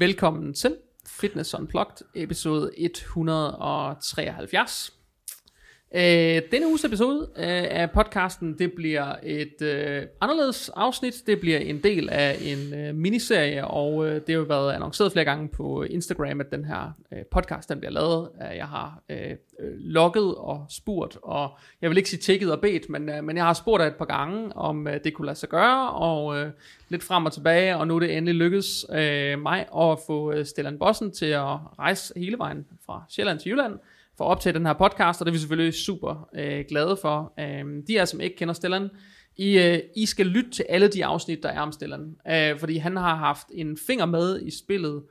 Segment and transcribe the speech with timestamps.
[0.00, 0.76] Velkommen til
[1.06, 4.99] Fitness Unplugged, episode 173.
[5.94, 11.14] Øh, denne uges episode øh, af podcasten, det bliver et øh, anderledes afsnit.
[11.26, 15.12] Det bliver en del af en øh, miniserie, og øh, det har jo været annonceret
[15.12, 18.28] flere gange på Instagram, at den her øh, podcast, den bliver lavet.
[18.42, 22.60] Øh, jeg har øh, øh, logget og spurgt, og jeg vil ikke sige tækket og
[22.60, 25.38] bedt, men, øh, men jeg har spurgt et par gange, om øh, det kunne lade
[25.38, 26.50] sig gøre, og øh,
[26.88, 30.46] lidt frem og tilbage, og nu er det endelig lykkedes øh, mig at få øh,
[30.46, 33.78] Stellan Bossen til at rejse hele vejen fra Sjælland til Jylland,
[34.20, 37.32] for at optage den her podcast, og det er vi selvfølgelig super øh, glade for.
[37.40, 38.88] Øh, de af som ikke kender Stellan,
[39.36, 42.76] I, øh, I skal lytte til alle de afsnit, der er om Stellan, øh, fordi
[42.76, 45.02] han har haft en finger med i spillet,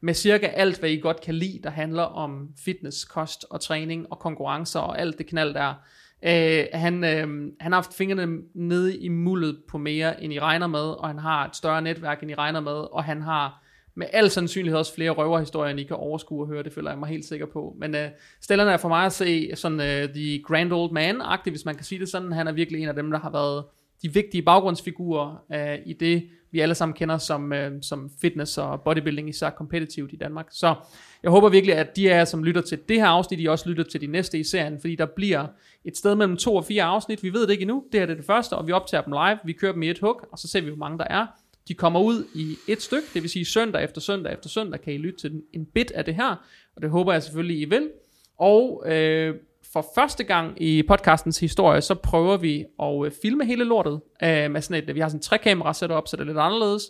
[0.00, 4.06] med cirka alt, hvad I godt kan lide, der handler om fitness, kost og træning
[4.10, 5.74] og konkurrencer og alt det knald der.
[6.22, 10.66] Øh, han, øh, han har haft fingrene nede i muldet på mere, end I regner
[10.66, 13.62] med, og han har et større netværk, end I regner med, og han har
[13.98, 16.98] med al sandsynlighed også flere røverhistorier, end I kan overskue og høre, det føler jeg
[16.98, 17.76] mig helt sikker på.
[17.78, 18.08] Men øh,
[18.40, 21.84] Stellan er for mig at se sådan øh, The Grand Old Man-agtig, hvis man kan
[21.84, 22.32] sige det sådan.
[22.32, 23.64] Han er virkelig en af dem, der har været
[24.02, 28.80] de vigtige baggrundsfigurer øh, i det, vi alle sammen kender som, øh, som fitness og
[28.80, 30.46] bodybuilding, især kompetitivt i Danmark.
[30.50, 30.74] Så
[31.22, 33.68] jeg håber virkelig, at de af jer, som lytter til det her afsnit, de også
[33.68, 35.46] lytter til de næste i serien, fordi der bliver
[35.84, 37.22] et sted mellem to og fire afsnit.
[37.22, 37.84] Vi ved det ikke endnu.
[37.92, 39.38] Det her er det første, og vi optager dem live.
[39.44, 41.26] Vi kører dem i et hug, og så ser vi, hvor mange der er.
[41.68, 44.92] De kommer ud i et stykke, det vil sige søndag efter søndag efter søndag, kan
[44.92, 46.36] I lytte til en bit af det her,
[46.76, 47.90] og det håber jeg selvfølgelig, I vil.
[48.38, 49.34] Og øh,
[49.72, 54.50] for første gang i podcastens historie, så prøver vi at øh, filme hele lortet øh,
[54.50, 56.82] med sådan et, vi har sådan en trekamera sat op, så det er lidt anderledes.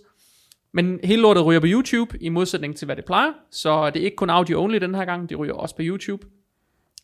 [0.73, 4.05] Men hele lortet ryger på YouTube, i modsætning til hvad det plejer, så det er
[4.05, 6.27] ikke kun audio only den her gang, det ryger også på YouTube.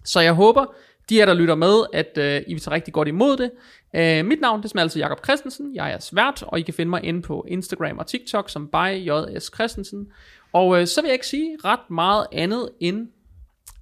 [0.04, 0.74] Så jeg håber,
[1.08, 3.50] de er der lytter med, at øh, I vil tage rigtig godt imod det.
[3.94, 6.90] Øh, mit navn det er altså Jakob Christensen, jeg er svært, og I kan finde
[6.90, 10.06] mig inde på Instagram og TikTok som by JS Christensen.
[10.52, 13.08] Og øh, så vil jeg ikke sige ret meget andet end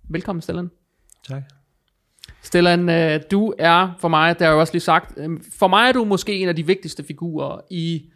[0.08, 0.70] velkommen Stellan.
[1.28, 1.42] Tak.
[2.42, 5.88] Stellan, øh, du er for mig, der har jeg også lige sagt, øh, for mig
[5.88, 8.10] er du måske en af de vigtigste figurer i,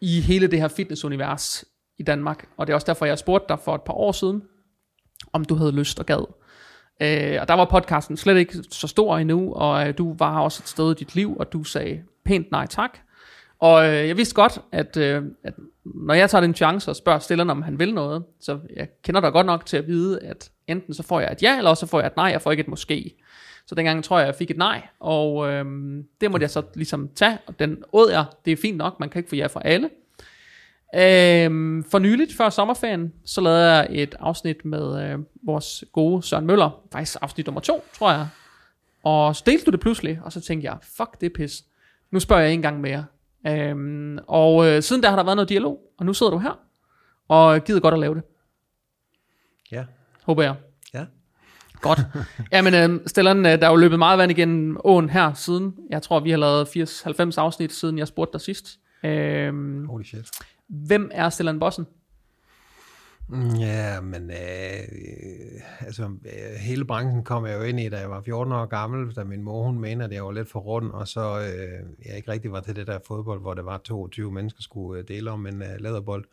[0.00, 1.64] i hele det her fitnessunivers
[1.98, 2.48] i Danmark.
[2.56, 4.42] Og det er også derfor, jeg spurgte dig for et par år siden,
[5.32, 6.37] om du havde lyst og gad
[7.00, 10.62] Øh, og der var podcasten slet ikke så stor endnu, og øh, du var også
[10.64, 12.98] et sted i dit liv, og du sagde pænt nej tak.
[13.58, 15.54] Og øh, jeg vidste godt, at, øh, at
[15.84, 19.20] når jeg tager den chance og spørger stilleren, om han vil noget, så jeg kender
[19.20, 21.80] dig godt nok til at vide, at enten så får jeg et ja, eller også
[21.80, 23.14] så får jeg et nej, jeg får ikke et måske.
[23.66, 25.64] Så dengang tror jeg, jeg fik et nej, og øh,
[26.20, 29.08] det måtte jeg så ligesom tage, og den åd jeg, det er fint nok, man
[29.08, 29.90] kan ikke få ja fra alle.
[30.94, 36.46] Øhm, for nyligt, før sommerferien, så lavede jeg et afsnit med øh, vores gode Søren
[36.46, 36.82] Møller.
[36.92, 38.28] Faktisk afsnit nummer to, tror jeg.
[39.04, 41.64] Og så delte du det pludselig, og så tænkte jeg, fuck det pis.
[42.10, 43.04] Nu spørger jeg en gang mere.
[43.46, 46.58] Øhm, og øh, siden der har der været noget dialog, og nu sidder du her,
[47.28, 48.22] og gider godt at lave det.
[49.72, 49.84] Ja.
[50.22, 50.54] Håber jeg.
[50.94, 51.04] Ja.
[51.80, 52.00] Godt.
[52.52, 55.74] Jamen, øh, Stellan, øh, der er jo løbet meget vand igennem åen her siden.
[55.90, 58.78] Jeg tror, vi har lavet 80-90 afsnit, siden jeg spurgte dig sidst.
[59.04, 60.30] Øhm, Holy shit.
[60.68, 61.86] Hvem er Stellan Bossen?
[63.28, 68.10] Mm, Ja, men øh, altså, øh, hele branchen kom jeg jo ind i, da jeg
[68.10, 70.90] var 14 år gammel, da min mor hun mente, at jeg var lidt for rund,
[70.92, 74.32] og så øh, jeg ikke rigtig var til det der fodbold, hvor det var 22
[74.32, 76.24] mennesker skulle øh, dele om en øh, læderbold.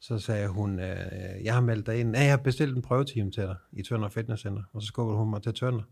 [0.00, 0.96] Så sagde hun, øh,
[1.44, 4.08] jeg har meldt dig ind, ja, jeg har bestilt en prøvetime til dig i Tønder
[4.08, 5.82] Fitness Center, og så skubbede hun mig til Tønder.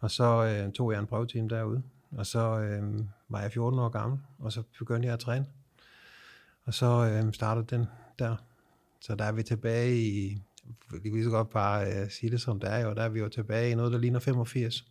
[0.00, 1.82] Og så øh, tog jeg en prøvetime derude,
[2.16, 5.46] og så øh, var jeg 14 år gammel, og så begyndte jeg at træne.
[6.64, 7.86] Og så øh, startede den
[8.18, 8.36] der.
[9.00, 10.42] Så der er vi tilbage i,
[11.02, 13.18] vi kan så godt bare øh, sige det som det er jo, der er vi
[13.18, 14.84] jo tilbage i noget, der ligner 85.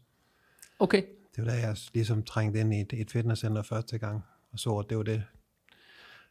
[0.79, 1.03] Okay.
[1.35, 4.77] Det var da jeg ligesom trængte ind i et, et fitnesscenter første gang, og så,
[4.77, 5.23] at det var det.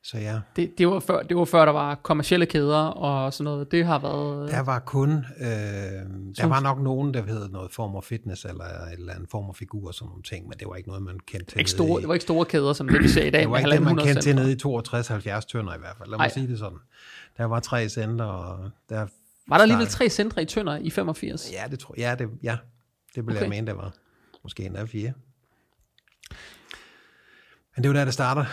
[0.04, 3.44] Så ja, Det, det, var før, det var før, der var kommercielle kæder og sådan
[3.44, 3.70] noget.
[3.70, 4.50] Det har været...
[4.50, 8.64] der var kun, øh, der var nok nogen, der hed noget form af fitness, eller
[8.64, 11.02] et eller andet form af figur og sådan nogle ting, men det var ikke noget,
[11.02, 11.58] man kendte til.
[11.58, 13.41] ikke store, i- det var ikke store kæder, som det vi ser i dag.
[13.41, 14.42] Det var ikke det, man 1.500 kendte til centre.
[14.44, 16.08] nede i 62-70 tønder i hvert fald.
[16.10, 16.24] Lad Ej.
[16.24, 16.78] mig sige det sådan.
[17.38, 19.06] Der var tre center, og der...
[19.48, 21.53] Var der alligevel tre centre i Tønder i 85?
[21.53, 22.56] Ja, det tror ja, det, ja,
[23.15, 23.41] det ville Okay.
[23.42, 23.92] jeg mene, det var.
[24.42, 25.12] Måske endda fire.
[27.77, 28.44] Men det var der, det starter.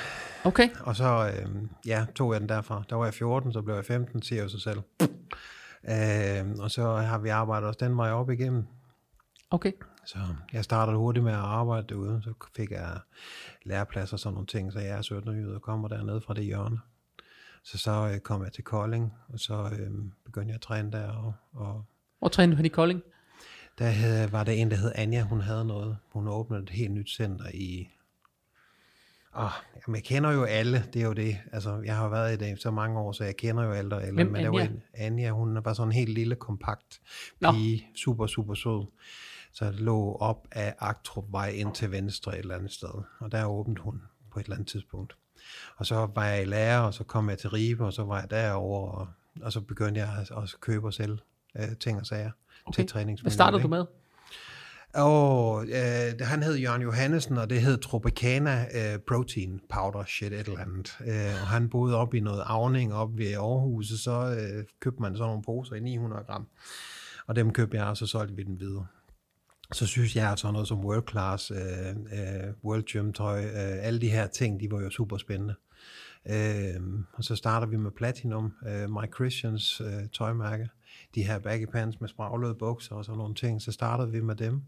[0.43, 0.69] Okay.
[0.79, 1.49] Og så øh,
[1.85, 2.83] ja, tog jeg den derfra.
[2.89, 4.81] Der var jeg 14, så blev jeg 15, siger jo sig selv.
[5.89, 8.65] Øh, og så har vi arbejdet os den vej op igennem.
[9.49, 9.71] Okay.
[10.05, 10.17] Så
[10.53, 12.21] jeg startede hurtigt med at arbejde derude.
[12.23, 12.99] Så fik jeg
[13.65, 16.43] læreplads og sådan nogle ting, så jeg er 17 år og kommer dernede fra det
[16.43, 16.79] hjørne.
[17.63, 19.91] Så så øh, kom jeg til Kolding, og så øh,
[20.25, 21.07] begyndte jeg at træne der.
[21.07, 21.85] Og, og
[22.19, 23.01] Hvor trænede du i Kolding?
[23.79, 25.97] der havde, var der en, der hed Anja, hun havde noget.
[26.09, 27.89] Hun åbnede et helt nyt center i
[29.33, 29.49] Oh,
[29.87, 31.37] jamen, jeg kender jo alle, det er jo det.
[31.51, 34.01] Altså, jeg har været i det så mange år, så jeg kender jo alle og
[34.03, 34.13] alle.
[34.13, 34.71] Hvem, men der var Anja?
[34.71, 37.01] en, Anja, hun bare sådan en helt lille, kompakt
[37.41, 37.51] Nå.
[37.51, 37.87] pige.
[37.95, 38.85] Super, super sød.
[39.53, 43.03] Så lå op af Agtrup-vej ind til venstre et eller andet sted.
[43.19, 45.15] Og der åbnede hun på et eller andet tidspunkt.
[45.77, 48.19] Og så var jeg i lære, og så kom jeg til Ribe, og så var
[48.19, 49.07] jeg derovre, og,
[49.41, 51.17] og så begyndte jeg at- at købe og sælge
[51.59, 52.31] øh, ting og sager
[52.65, 52.75] Okay.
[52.75, 53.23] til træningsmiljøet.
[53.23, 53.85] Hvad startede du med?
[54.93, 60.39] Og øh, han hed Jørgen Johannesen, og det hed Tropicana øh, Protein Powder shit et
[60.39, 60.97] eller andet.
[61.01, 65.01] Øh, og han boede op i noget avning op ved Aarhus, og så øh, købte
[65.01, 66.47] man sådan nogle poser i 900 gram.
[67.27, 68.87] Og dem købte jeg, og så solgte vi dem videre.
[69.73, 73.85] Så synes jeg, at sådan noget som World Class, øh, øh, World Gym tøj, øh,
[73.85, 75.55] alle de her ting, de var jo super spændende.
[76.29, 76.81] Øh,
[77.13, 80.69] og så starter vi med Platinum, øh, My Christians øh, tøjmærke.
[81.15, 83.61] De her baggy pants med spraglede bukser og sådan nogle ting.
[83.61, 84.61] Så startede vi med dem,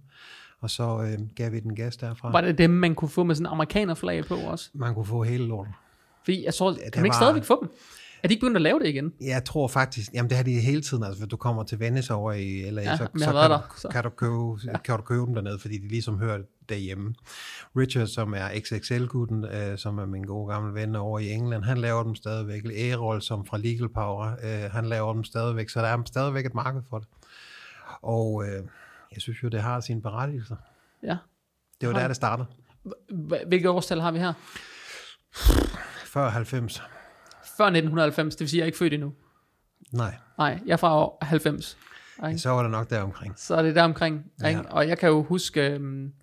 [0.62, 2.32] og så øh, gav vi den gas derfra.
[2.32, 4.70] Var det dem, man kunne få med sådan en amerikanerflag på også?
[4.74, 5.74] Man kunne få hele lortet.
[6.24, 7.72] Fordi jeg så, kan det man ikke var- stadigvæk få dem?
[8.24, 9.14] Er de ikke begyndt at lave det igen?
[9.22, 12.14] Jeg tror faktisk, jamen det har de hele tiden, altså hvis du kommer til Venice
[12.14, 13.88] over i LA, Ja, så, så, kan, der, du, så.
[13.88, 17.16] kan, du købe, kan du købe dem dernede, fordi de ligesom hører derhjemme.
[17.78, 21.78] Richard, som er XXL-gutten, øh, som er min gode gamle ven over i England, han
[21.78, 22.66] laver dem stadigvæk.
[22.66, 26.54] Errol, som fra Legal Power, øh, han laver dem stadigvæk, så der er stadigvæk et
[26.56, 27.08] marked for det.
[28.02, 28.64] Og øh,
[29.14, 30.56] jeg synes jo, det har sin berettigelse.
[31.04, 31.18] Ja.
[31.82, 32.16] Det var der, det?
[32.16, 32.48] startede.
[33.48, 34.34] Hvilket årstal har vi her?
[36.06, 36.82] Før 90.
[37.58, 39.14] Før 1990, det vil sige, jeg er ikke født endnu.
[39.92, 41.78] Nej, Nej, jeg er fra år 90.
[42.28, 42.40] Ikke?
[42.40, 43.34] så var det nok der omkring.
[43.38, 44.26] Så er det der omkring.
[44.42, 44.48] Ja.
[44.48, 44.62] Ikke?
[44.70, 46.14] Og jeg kan jo huske, øhm,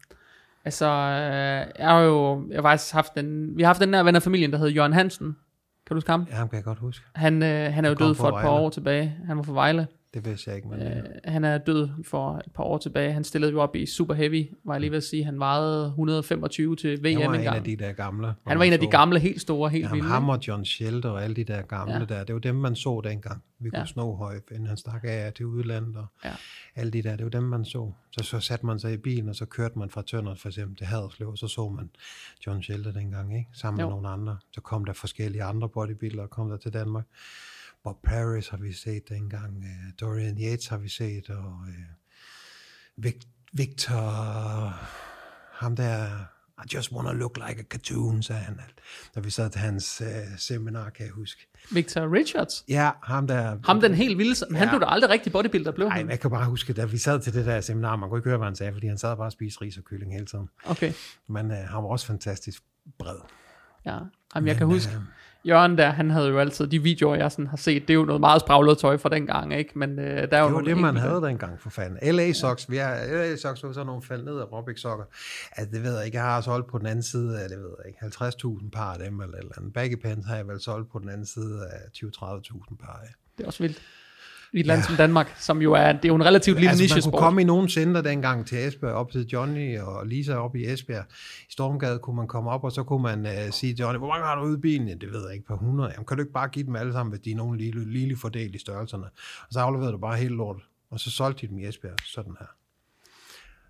[0.64, 4.02] altså, øh, jeg har jo jeg har faktisk haft den, vi har haft den der
[4.02, 5.26] ven af familien, der hed Jørgen Hansen.
[5.86, 6.26] Kan du huske ham?
[6.30, 7.06] Ja, ham kan jeg godt huske.
[7.14, 9.16] Han, øh, han er jo kom død for et par år tilbage.
[9.26, 9.86] Han var fra Vejle.
[10.14, 10.80] Det vidste jeg ikke, men...
[10.82, 13.12] Øh, Øh, han er død for et par år tilbage.
[13.12, 15.24] Han stillede jo op i Super Heavy, var jeg lige ved at sige.
[15.24, 17.56] Han vejede 125 til VM han var en engang.
[17.56, 18.34] af de der gamle.
[18.46, 20.08] han var en af de gamle, helt store, helt Jamen, vilde.
[20.08, 21.98] ham og John Shelter og alle de der gamle Ja.
[21.98, 22.04] ja.
[22.04, 23.42] der, det var dem, man så dengang.
[23.58, 23.80] Vi kunne Ja.
[23.82, 23.86] ja.
[23.86, 26.28] snohøje, inden han stak af til udlandet og Ja.
[26.28, 26.34] ja.
[26.76, 27.92] alle de der, det var dem, man så.
[28.10, 30.76] Så, så satte man sig i bilen, og så kørte man fra Tønder for eksempel
[30.76, 31.90] til Haderslev, og så så man
[32.46, 33.48] John Shelter dengang, ikke?
[33.52, 33.86] sammen Jo.
[33.86, 34.36] med nogle andre.
[34.52, 37.04] Så kom der forskellige andre bodybuildere, kom der til Danmark.
[37.84, 41.44] Bob Paris har vi set dengang, uh, Dorian Yates har vi set, og
[43.04, 43.04] uh,
[43.52, 44.00] Victor,
[45.52, 46.06] ham der,
[46.64, 48.60] I just wanna look like a cartoon, sagde han,
[49.14, 51.46] da vi sad til hans uh, seminar, kan jeg huske.
[51.72, 52.64] Victor Richards.
[52.68, 53.58] Ja, ham der...
[53.64, 54.72] Ham den helt vilde, men han Ja.
[54.72, 56.06] blev da aldrig rigtig bodybuilder, blev Ej, han?
[56.06, 58.28] men jeg kan bare huske, da vi sad til det der seminar, man kunne ikke
[58.28, 60.48] høre, hvad han sagde, fordi han sad bare og spiste ris og kylling hele tiden.
[60.64, 60.92] Okay,
[61.28, 62.62] Men uh, han var også fantastisk
[62.98, 63.16] bred.
[63.86, 63.98] ja.
[64.34, 65.00] Jamen, jeg kan Men, huske, øh,
[65.48, 68.04] Jørgen der, han havde jo altid, de videoer, jeg sådan har set, det er jo
[68.04, 69.78] noget meget spraglet tøj fra dengang, ikke?
[69.78, 72.14] Men øh, der er jo Det var det, man havde dengang, for fanden.
[72.14, 75.04] LA Socks, vi har, LA Socks var sådan nogle faldt ned af aerobic sokker.
[75.52, 76.18] Altså, det ved jeg ikke.
[76.18, 78.98] Jeg har solgt på den anden side af, det ved jeg ikke, 50.000 par af
[78.98, 79.72] dem, eller eller andet.
[79.72, 83.08] Baggy pants har jeg vel solgt på den anden side af 20-30.000 par af.
[83.38, 83.82] Det er også vildt.
[84.52, 86.82] I et land som Danmark, som jo er, det er jo en relativt lille altså,
[86.82, 87.12] man niche-sport.
[87.12, 90.64] kunne komme i nogle center dengang til Esbjerg, op til Johnny og Lisa op i
[90.64, 91.04] Esbjerg.
[91.48, 94.08] I Stormgade kunne man komme op, og så kunne man uh, sige til Johnny, hvor
[94.08, 95.00] mange har du ude i bilen?
[95.00, 95.90] Det ved jeg ikke, på 100.
[95.90, 98.16] Jamen, kan du ikke bare give dem alle sammen, hvis de er nogen lille, lille
[98.16, 99.04] fordel i størrelserne?
[99.40, 102.36] Og så afleverede du bare hele lortet, og så solgte de dem i Esbjerg, sådan
[102.38, 102.46] her.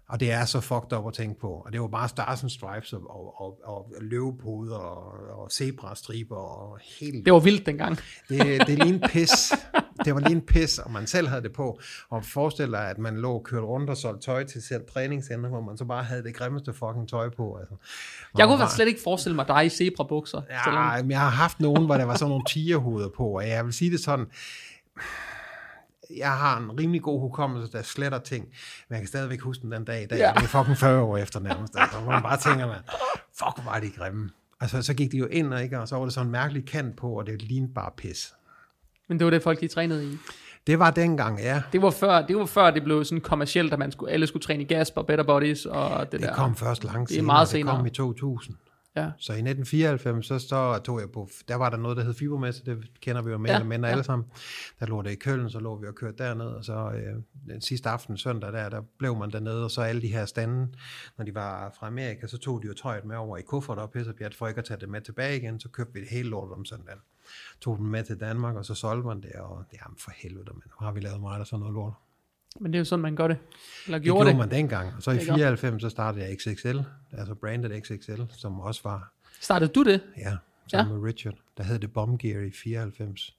[0.08, 1.48] Og det er så fucked up at tænke på.
[1.48, 6.36] Og det var bare Stars and Stripes og, og, og, og løvepoder og, og zebrastriber
[6.36, 7.25] og helt...
[7.25, 7.96] Det var vildt dengang.
[8.28, 9.52] Det, det er lige en pis.
[10.04, 11.80] Det var lige en pis, og man selv havde det på.
[12.11, 15.49] Og forestil dig, at man lå og kørte rundt og solgte tøj til selv træningscenter,
[15.50, 17.56] hvor man så bare havde det grimmeste fucking tøj på.
[17.56, 17.75] Altså.
[18.38, 20.40] Jeg kunne bare- slet ikke forestille mig dig i zebra-bukser.
[20.64, 23.49] selvom- Ja, men jeg har haft nogen, hvor der var sådan nogle tigerhoveder på, og
[23.49, 24.26] jeg vil sige det sådan,
[26.16, 29.73] jeg har en rimelig god hukommelse, der sletter ting, men jeg kan stadigvæk huske den
[29.73, 30.18] den dag i dag.
[30.18, 30.26] Ja.
[30.28, 30.32] Ja.
[30.34, 32.76] Det er fucking 40 år efter nærmest, altså, hvor man bare tænker, man,
[33.38, 34.30] fuck, hvor var de grimme.
[34.61, 36.66] Altså, så gik de jo ind, og, ikke, og så var det sådan en mærkelig
[36.66, 38.34] kant på, og det lignede bare pis.
[39.08, 40.16] Men det var det, folk de trænede i.
[40.66, 41.62] Det var dengang, ja.
[41.72, 44.42] Det var før det, var før, det blev sådan kommercielt, at man skulle, alle skulle
[44.42, 46.34] træne i Gasp og Better Bodies og det, Det der.
[46.34, 47.26] kom først langt Det er senere.
[47.26, 47.86] meget Det kom senere.
[47.86, 48.56] i 2000.
[48.96, 49.10] Ja.
[49.18, 52.64] Så i 1994, så står, tog jeg på, der var der noget, der hed fibermesse,
[52.64, 53.92] det kender vi jo mere Ja, eller mindre ja.
[53.92, 54.28] alle sammen.
[54.80, 57.22] Der lå det i Køln, så lå vi og kørte derned, og så øh,
[57.54, 60.68] den sidste aften, søndag der, der blev man dernede, og så alle de her stande,
[61.18, 63.90] når de var fra Amerika, så tog de jo tøjet med over i kuffert og
[63.90, 66.54] pissepjat, for ikke at tage det med tilbage igen, så købte vi det hele lortet
[66.54, 67.00] om søndagen.
[67.60, 70.62] Tog den med til Danmark, og så solgte man det, og jamen for helvede, men
[70.66, 71.92] nu har vi lavet meget af sådan noget lort.
[72.60, 73.36] Men det er jo sådan, man gør det.
[73.86, 74.36] Eller Det gjorde gjorde det.
[74.38, 75.34] man dengang, og så i Det gør.
[75.34, 76.78] 94, så startede jeg XXL,
[77.12, 80.00] altså branded XXL, som også var Startede du det?
[80.16, 80.36] Ja,
[80.70, 80.98] sammen ja.
[80.98, 81.34] med Richard.
[81.56, 83.36] Der hed det Bomb Gear i 94.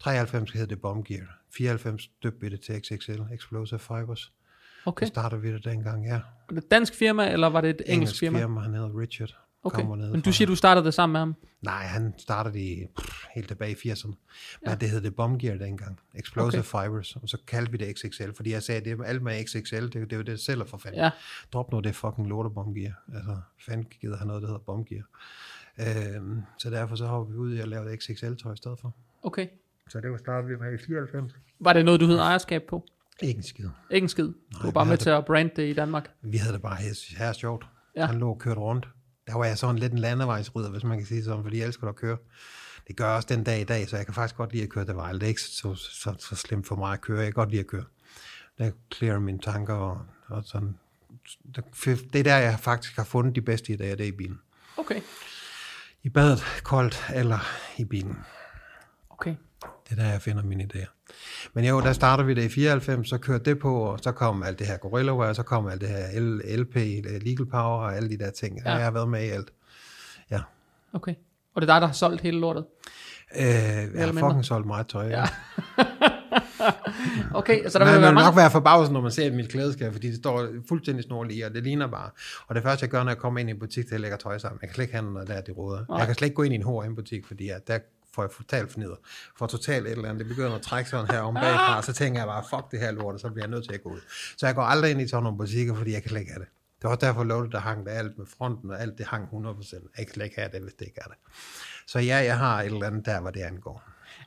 [0.00, 1.38] 93 hed det Bomb Gear.
[1.50, 4.32] 94 døbte vi det til XXL, Explosive Fibers.
[4.84, 4.90] Okay.
[4.90, 5.06] Okay.
[5.06, 6.12] Så startede vi det dengang, ja.
[6.12, 8.38] Var det et dansk firma, eller var det et engelsk, Engelsk firma?
[8.38, 9.36] firma, han hedder Richard.
[9.62, 9.78] Okay.
[9.78, 11.34] kommer ned Men du siger, du startede det sammen med ham?
[11.60, 14.06] Nej, han startede i pff, helt tilbage i 80'erne.
[14.06, 14.16] Men
[14.66, 14.74] ja.
[14.74, 16.00] det hed det Bomb Gear dengang.
[16.14, 16.86] Explosive okay.
[16.86, 17.16] Fibers.
[17.16, 19.92] Og så kaldte vi det XXL, fordi jeg sagde, det er alt med XXL, det,
[19.92, 21.00] det er jo det selv for fanden.
[21.00, 21.10] Ja.
[21.52, 22.92] Drop nu det fucking lorte Bomb Gear.
[23.14, 23.36] Altså,
[23.66, 25.04] fanden gider have noget, der hedder Bomb Gear.
[25.78, 28.94] Øhm, så derfor så hopper vi ud i at lave det XXL-tøj i stedet for.
[29.22, 29.46] Okay.
[29.88, 31.32] Så det var startet vi med i 94.
[31.60, 32.86] Var det noget, du havde ejerskab på?
[33.22, 33.68] Ikke en skid.
[33.90, 34.24] Ikke en skid.
[34.26, 36.10] Du var bare med havde til at brande det i Danmark.
[36.22, 37.66] Vi havde det bare her, her sjovt.
[37.96, 38.06] Ja.
[38.06, 38.88] Han lå og kørte rundt.
[39.28, 41.88] Der var jeg sådan lidt en landevejsryder, hvis man kan sige sådan, fordi jeg elsker
[41.88, 42.16] at køre.
[42.88, 44.68] Det gør jeg også den dag i dag, så jeg kan faktisk godt lide at
[44.68, 45.12] køre vej.
[45.12, 47.18] Det er ikke så, så, så slemt for mig at køre.
[47.18, 47.84] Jeg kan godt lide at køre.
[48.58, 50.78] Der clear mine tanker og, og sådan.
[52.12, 54.40] Det er der, jeg faktisk har fundet de bedste idéer, det er i bilen.
[54.76, 55.00] Okay.
[56.02, 57.38] I badet, koldt eller
[57.76, 58.18] i bilen.
[59.10, 59.34] Okay.
[59.88, 60.86] Det er der, jeg finder mine idéer.
[61.54, 64.42] Men jo, der starter vi det i 94, så kørte det på, og så kom
[64.42, 66.20] alt det her Gorilla Wire, så kom alt det her
[66.56, 66.74] LP,
[67.24, 68.58] Legal Power og alle de der ting.
[68.64, 68.70] Ja.
[68.70, 69.52] Jeg har været med i alt.
[70.30, 70.40] Ja.
[70.92, 71.14] Okay.
[71.54, 72.64] Og det er dig, der har solgt hele lortet?
[73.36, 75.08] Øh, jeg har fucking solgt meget tøj.
[75.08, 75.24] Ja.
[77.34, 78.36] Okay, så der Man vil vil være nok mange...
[78.36, 81.86] være forbavset, når man ser mit klædeskab, fordi det står fuldstændig snorlige, og det ligner
[81.86, 82.10] bare.
[82.46, 84.00] Og det første, jeg gør, når jeg kommer ind i en butik, det er at
[84.00, 84.58] lægge tøj sammen.
[84.62, 85.84] Jeg kan slet ikke handle noget der, de råder.
[85.88, 85.98] Nej.
[85.98, 87.78] Jeg kan slet ikke gå ind i en H&M-butik, fordi at der
[88.18, 88.96] får jeg totalt forneder.
[89.38, 90.18] For totalt et eller andet.
[90.18, 92.90] Det begynder at trække sådan her om bagfra, så tænker jeg bare, fuck det her
[92.90, 94.00] lort, og så bliver jeg nødt til at gå ud.
[94.36, 96.40] Så jeg går aldrig ind i sådan nogle butikker, fordi jeg kan slet ikke have
[96.44, 96.48] det.
[96.76, 99.24] Det var også derfor, låtet der hang der alt med fronten, og alt det hang
[99.24, 99.74] 100%.
[99.98, 101.16] Jeg kan slet ikke have det, hvis det ikke er det.
[101.86, 103.82] Så ja, jeg har et eller andet der, hvor det angår.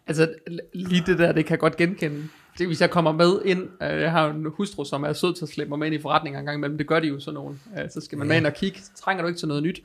[0.08, 0.34] Altså,
[0.74, 2.30] lige det der, det kan jeg godt genkende.
[2.58, 5.46] Det hvis jeg kommer med ind, øh, jeg har en hustru, som er sød til
[5.46, 7.34] at slippe mig med ind i forretninger en gang imellem, det gør de jo sådan
[7.34, 7.62] nogen.
[7.78, 8.40] Øh, Så skal man med Ja.
[8.40, 9.82] ind og kigge, trænger du ikke til noget nyt.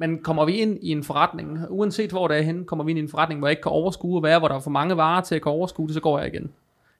[0.00, 2.98] Men kommer vi ind i en forretning, uanset hvor det er henne, kommer vi ind
[2.98, 4.96] i en forretning, hvor jeg ikke kan overskue at være, hvor der er for mange
[4.96, 6.50] varer til at kunne overskue det, så går jeg igen.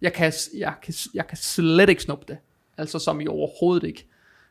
[0.01, 2.39] Jeg kan, jeg kan, jeg kan slet ikke snuppe det.
[2.79, 4.07] Altså som i overhovedet ikke.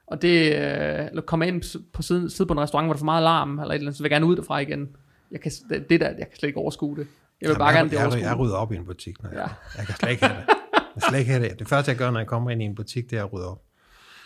[0.07, 2.99] Og det, øh, eller komme ind på siden, side på en restaurant, hvor der er
[2.99, 4.89] for meget larm, eller et eller andet, så vil jeg gerne ud derfra igen.
[5.31, 7.07] Jeg kan, det, det der, jeg kan slet ikke overskue det.
[7.41, 8.27] Jeg vil bare Jamen, gerne det jeg, jeg, overskue.
[8.29, 9.47] jeg rydder op i en butik, når jeg, Ja.
[9.77, 10.45] jeg kan slet ikke have det.
[10.73, 11.59] Jeg kan slet ikke have det.
[11.59, 13.47] Det første, jeg gør, når jeg kommer ind i en butik, det er at rydde
[13.51, 13.61] op.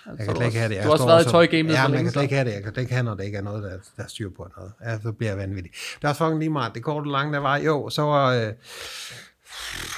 [0.05, 0.75] Jeg kan Så slet ikke have det.
[0.75, 2.13] Jeg Du har også været i så- tøjgamet Ja, for men jeg længe, kan så.
[2.13, 2.53] slet ikke have det.
[2.55, 4.71] Jeg kan ikke have, når det ikke er noget, der, der er styr på noget.
[4.85, 5.71] Ja, så bliver jeg vanvittig.
[6.01, 6.73] Det er fucking lige meget.
[6.75, 8.47] Det korte lange, der var, jo, så var, øh,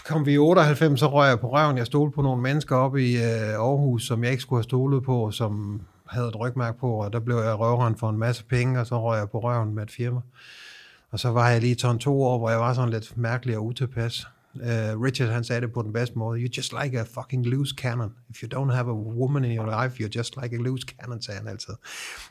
[0.05, 1.77] kom vi i 98, så røg jeg på røven.
[1.77, 5.03] Jeg stolede på nogle mennesker oppe i øh, Aarhus, som jeg ikke skulle have stolet
[5.03, 8.79] på, som havde et rygmærke på, og der blev jeg røveren for en masse penge,
[8.79, 10.19] og så røg jeg på røven med et firma.
[11.11, 13.65] Og så var jeg lige sådan to år, hvor jeg var sådan lidt mærkelig og
[13.65, 14.27] utilpas.
[14.55, 16.39] Uh, Richard han sagde det på den bedste måde.
[16.39, 18.13] You're just like a fucking loose cannon.
[18.29, 21.21] If you don't have a woman in your life, you're just like a loose cannon,
[21.21, 21.73] sagde han altid.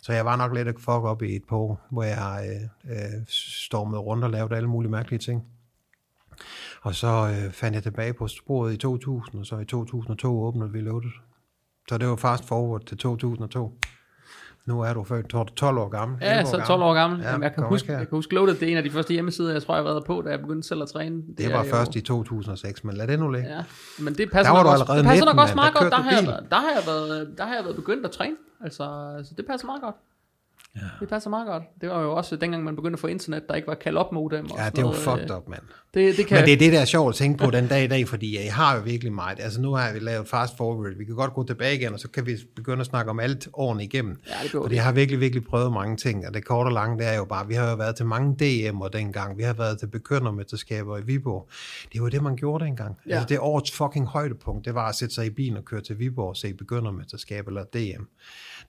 [0.02, 2.90] Så jeg var nok lidt at fuck op i et par år, hvor jeg uh,
[2.90, 5.44] uh, stormede rundt og lavede alle mulige mærkelige ting.
[6.82, 10.72] Og så uh, fandt jeg tilbage på sporet i 2000, og så i 2002 åbnede
[10.72, 11.10] vi Loaded.
[11.88, 13.78] Så det var fast forward til 2002.
[14.66, 16.18] Nu er du født 12 år gammel.
[16.20, 17.18] Ja, 11 så 12 år gammel.
[17.18, 18.90] Ja, Ja, Jamen, jeg, kan huske, jeg kan huske Loaded, det er en af de
[18.90, 21.22] første hjemmesider, jeg tror, jeg har været på, da jeg begyndte selv at træne.
[21.38, 23.48] Det er var først i 2006, men lad det nu ligge.
[23.48, 23.62] Ja,
[23.98, 25.80] men det passer Der var nok du også, det passer 19, nok også meget Der
[25.80, 25.92] godt.
[25.92, 28.36] Der har, jeg været, der, har jeg været, der har jeg været begyndt at træne.
[28.64, 28.84] Altså,
[29.24, 29.94] så det passer meget godt.
[30.76, 30.80] Ja.
[31.00, 31.62] Det passer meget godt.
[31.80, 34.06] Det var jo også dengang, man begyndte at få internet, der ikke var call up
[34.12, 34.50] modem.
[34.50, 34.96] Og Ja, det jo noget.
[34.98, 35.62] fucked up, mand.
[35.94, 37.84] Det, det kan, Men det er det, der er sjovt at tænke på den dag
[37.84, 39.40] i dag, fordi jeg har jo virkelig meget.
[39.40, 40.92] Altså nu har vi lavet fast forward.
[40.98, 43.48] Vi kan godt gå tilbage igen, og så kan vi begynde at snakke om alt
[43.52, 44.16] årene igennem.
[44.28, 46.26] Ja, det og jeg har virkelig, virkelig prøvet mange ting.
[46.26, 48.36] Og det korte og lange, det er jo bare, vi har jo været til mange
[48.42, 49.38] DM'er dengang.
[49.38, 51.48] Vi har været til bekyndermesterskaber i Viborg.
[51.92, 52.98] Det var det, man gjorde dengang.
[53.08, 53.14] Ja.
[53.14, 55.98] Altså det årets fucking højdepunkt, det var at sætte sig i bilen og køre til
[55.98, 58.02] Viborg og se bekyndermesterskab eller DM.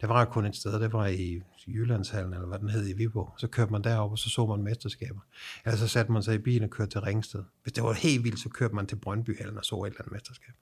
[0.01, 3.33] Der var kun et sted, det var i Jyllandshallen, eller hvad den hed i Viborg.
[3.37, 5.19] Så kørte man derop, og så så man mesterskaber.
[5.65, 7.43] Eller så satte man sig i bilen og kørte til Ringsted.
[7.63, 10.11] Hvis det var helt vildt, så kørte man til Brøndbyhallen og så et eller andet
[10.11, 10.53] mesterskab.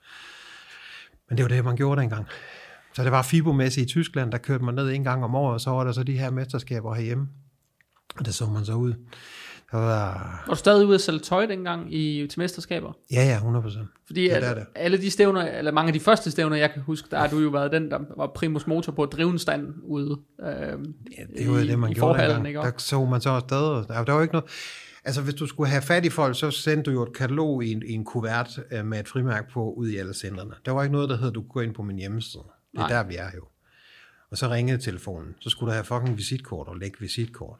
[1.29, 2.25] Men det var det, man gjorde dengang.
[2.93, 5.61] Så det var FIBO-mæssigt i Tyskland, der kørte man ned en gang om året, og
[5.61, 7.29] så var der så de her mesterskaber herhjemme.
[8.15, 8.93] Og det så man så ud.
[9.79, 12.93] Var, var du stadig ude at sælge tøj dengang i, til mesterskaber?
[13.11, 13.87] ja, ja, 100 procent.
[14.05, 14.65] Fordi Ja, at det er det.
[14.75, 17.39] alle de stævner, eller mange af de første stævner, jeg kan huske, der har du
[17.39, 20.19] jo været den, der var primus motor på at drive en stand ude.
[20.41, 22.47] Øh, Ja, det var jo det, man i gjorde dengang.
[22.47, 22.59] ikke?
[22.59, 23.57] Der så man så afsted.
[23.57, 24.49] og Der, der var ikke noget...
[25.05, 27.71] Altså, hvis du skulle have fat i folk, så sendte du jo et katalog i
[27.71, 30.51] en, i en kuvert øh, med et frimærke på ud i alle centrene.
[30.65, 32.43] Der var ikke noget, der hed, du kunne gå ind på min hjemmeside.
[32.71, 32.89] Det er Nej.
[32.89, 33.41] der, vi er jo.
[34.31, 35.35] Og så ringede telefonen.
[35.39, 37.59] Så skulle du have fucking visitkort og lægge visitkort.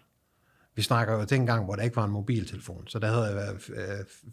[0.75, 2.87] Vi snakker jo dengang, hvor der ikke var en mobiltelefon.
[2.87, 3.61] Så der havde jeg været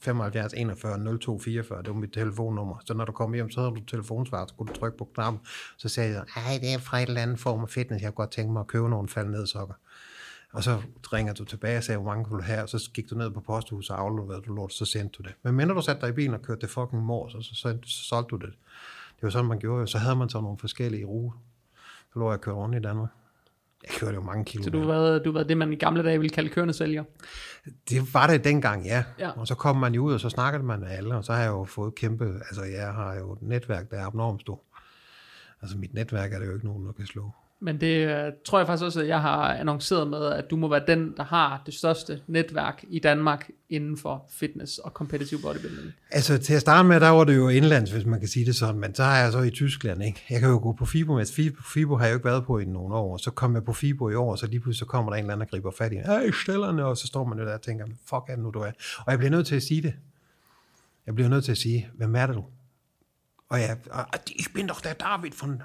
[0.01, 1.79] 75 41 02 44.
[1.79, 2.77] Det var mit telefonnummer.
[2.85, 5.41] Så når du kom hjem, så havde du telefonsvar, så kunne du trykke på knappen.
[5.77, 8.03] Så sagde jeg, ej, det er fra et eller andet form af fitness.
[8.03, 9.75] Jeg kunne godt tænke mig at købe nogle falde ned sokker.
[10.53, 10.83] Og så
[11.13, 13.31] ringer du tilbage og sagde, hvor mange kunne du have, og så gik du ned
[13.31, 15.35] på posthuset og afleverede du lort, så sendte du det.
[15.43, 17.79] Men mindre du satte dig i bilen og kørte det fucking mor, så, så, så,
[17.83, 18.53] så solgte du det.
[19.17, 19.87] Det var sådan, man gjorde.
[19.87, 21.39] Så havde man så nogle forskellige ruter.
[22.13, 23.09] Så lå jeg og kørte rundt i Danmark.
[23.83, 24.63] Jeg kørte jo mange kilo.
[24.63, 26.75] Så du har, været, du har været det, man i gamle dage ville kalde kørende
[26.75, 27.05] sælger.
[27.89, 29.05] Det var det dengang, ja.
[29.19, 29.31] Ja.
[29.31, 31.41] Og så kom man jo ud, og så snakkede man med alle, og så har
[31.41, 34.59] jeg jo fået kæmpe, altså jeg har jo et netværk, der er abnormt stort.
[35.63, 37.31] Altså mit netværk er det jo ikke nogen, der kan slå.
[37.63, 40.69] Men det øh, tror jeg faktisk også, at jeg har annonceret med, at du må
[40.69, 45.93] være den, der har det største netværk i Danmark inden for fitness og competitive bodybuilding.
[46.11, 48.57] Altså til at starte med, der var det jo indlands, hvis man kan sige det
[48.57, 50.25] sådan, men så er jeg så i Tyskland, ikke?
[50.31, 52.59] Jeg kan jo gå på FIBO, men FIBO, FIBO har jeg jo ikke været på
[52.59, 54.85] i nogle år, så kom jeg på FIBO i år, og så lige pludselig så
[54.85, 57.39] kommer der en eller anden, der griber fat i, hey, stillerne, og så står man
[57.39, 58.73] jo der og tænker, fuck er det nu, du er?
[58.99, 59.95] Og jeg bliver nødt til at sige det.
[61.07, 62.45] Jeg bliver nødt til at sige, hvem er det du?
[63.51, 65.63] Og jeg, og, ich bin doch der David von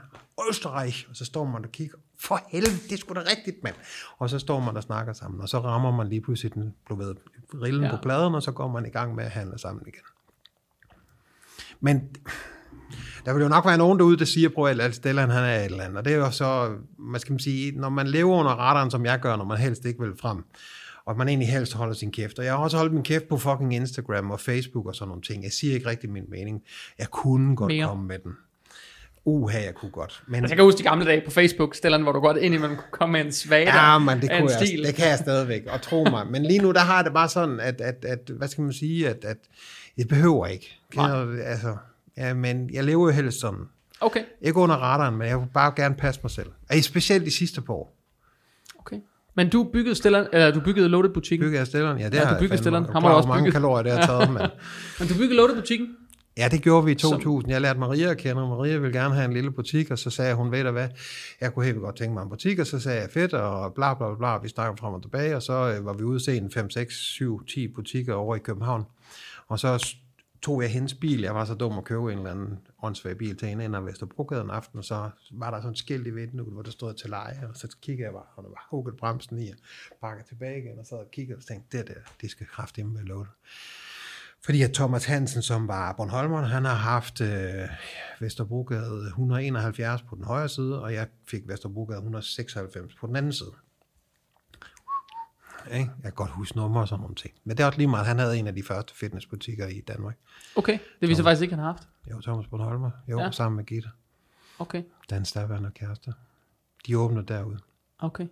[0.50, 1.08] Österreich.
[1.10, 3.76] Og så står man og kigger, for helvede, det er sgu da rigtigt, mand.
[4.18, 6.96] Og så står man og snakker sammen, og så rammer man lige pludselig den, du
[6.96, 7.16] ved,
[7.54, 7.90] rillen Ja.
[7.90, 7.96] ja.
[7.96, 10.02] på pladen, og så går man i gang med at handle sammen igen.
[11.80, 12.16] Men
[13.26, 15.58] der vil jo nok være nogen derude, der siger, prøv at altså, Stellan, han er
[15.60, 15.98] et eller andet.
[15.98, 19.20] Og det er jo så, man skal sige, når man lever under radaren, som jeg
[19.20, 20.44] gør, når man helst ikke vil frem,
[21.06, 22.40] og man egentlig helst holder sin kæft.
[22.40, 25.22] Og jeg har også holdt min kæft på fucking Instagram og Facebook og sådan nogle
[25.22, 25.44] ting.
[25.44, 26.64] Jeg siger ikke rigtig min mening.
[27.00, 27.88] Jeg kunne godt Mere.
[27.88, 28.32] Komme med den.
[29.26, 30.24] Uha, jeg kunne godt.
[30.28, 32.56] Men, Altså, jeg kan huske de gamle dage på Facebook, Stellan, hvor du godt ind
[32.56, 34.84] imellem kunne komme med en svage Ja, men det, kunne jeg, stil.
[34.84, 36.28] det kan jeg stadigvæk, og tro mig.
[36.28, 38.74] Men lige nu, der har jeg det bare sådan, at, at, at hvad skal man
[38.74, 39.38] sige, at, at
[39.98, 40.80] jeg behøver ikke.
[40.96, 41.42] Du det?
[41.44, 41.78] Altså,
[42.18, 43.66] ja, men jeg lever jo helst sådan.
[44.02, 46.52] Okay, Ikke under radaren, men jeg vil bare gerne passe mig selv.
[46.70, 47.96] Og specielt de sidste par år.
[49.36, 51.46] Men du byggede Stellan, eller du byggede Loaded butikken.
[51.48, 52.00] Bygger jeg stilleren?
[52.00, 52.86] Ja, det Ja, du byggede stilleren.
[52.86, 53.54] Er du over, også mange bygget.
[53.54, 54.42] kalorier det har taget, men...
[55.00, 55.88] Men du byggede Loaded butikken.
[56.38, 57.52] Ja, det gjorde vi i 2000.
[57.52, 60.10] Jeg lærte Maria at kende, og Maria ville gerne have en lille butik, og så
[60.10, 60.88] sagde hun, ved du hvad,
[61.42, 63.94] jeg kunne helt godt tænke mig en butik, og så sagde jeg fedt, og bla
[63.94, 66.38] bla bla, vi snakkede frem og tilbage, og så øh, var vi ude og se
[66.38, 68.84] en 5, 6, 7, 10 butikker over i København,
[69.48, 69.96] og så
[70.46, 73.38] tog jeg hendes bil, jeg var så dum at købe en eller anden åndssvag bil
[73.38, 76.10] til hende ind ad Vesterbrogade en aften, og så var der sådan et skilt i
[76.10, 78.98] vinduet, hvor der stod til leje, og så kiggede jeg bare, og der var hugget
[78.98, 79.58] bremsen i, og
[80.02, 83.30] bakkede tilbage igen, og så kiggede og tænkte, det der, det skal kraftigt med låne.
[84.46, 87.70] Fordi at Thomas Hansen, som var Bornholmer, han har haft øh,
[88.20, 93.52] Vesterbrogade 171 på den højre side, og jeg fik Vesterbrogade 196 på den anden side.
[95.72, 95.92] Ikke?
[95.98, 97.34] Jeg kan godt huske nummer og sådan nogle ting.
[97.44, 100.18] Men det er også lige meget, han havde en af de første fitnessbutikker i Danmark.
[100.56, 101.88] Okay, det viser faktisk ikke, han har haft.
[102.12, 102.92] Jo, Thomas Bornholmer.
[103.08, 103.32] Jo, Ja.
[103.32, 103.90] sammen med Gitte.
[104.60, 106.14] Okay, Dans daværende kæreste.
[106.88, 107.60] De åbnede derude.
[108.00, 108.28] okay.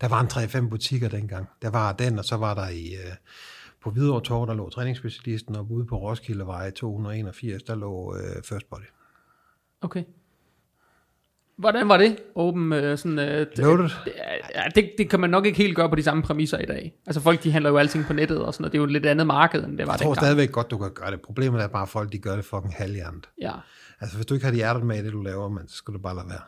[0.00, 0.26] Der var en
[0.66, 1.48] 3-5 butikker dengang.
[1.62, 3.14] Der var den, og så var der i, øh,
[3.82, 8.70] på Hvidovre Torv, der lå træningsspecialisten, og ude på Roskildevej 281, der lå øh, First
[8.70, 8.82] Body.
[9.80, 10.04] Okay.
[11.58, 12.16] Hvordan var det?
[12.34, 13.18] Åben øh, sådan...
[13.18, 13.88] Øh, det, Loaded.
[14.54, 16.94] ja, det, det kan man nok ikke helt gøre på de samme præmisser i dag.
[17.06, 18.72] Altså folk, de handler jo alting på nettet og sådan noget.
[18.72, 20.24] Det er jo et lidt andet marked, end det var Jeg tror dengang.
[20.24, 21.20] stadigvæk godt, du kan gøre det.
[21.20, 23.28] Problemet er bare, at folk de gør det fucking halvhjernet.
[23.40, 23.52] Ja.
[24.00, 25.94] Altså, hvis du ikke har de hjertet med i det, du laver, man, så skal
[25.94, 26.40] du bare lade være.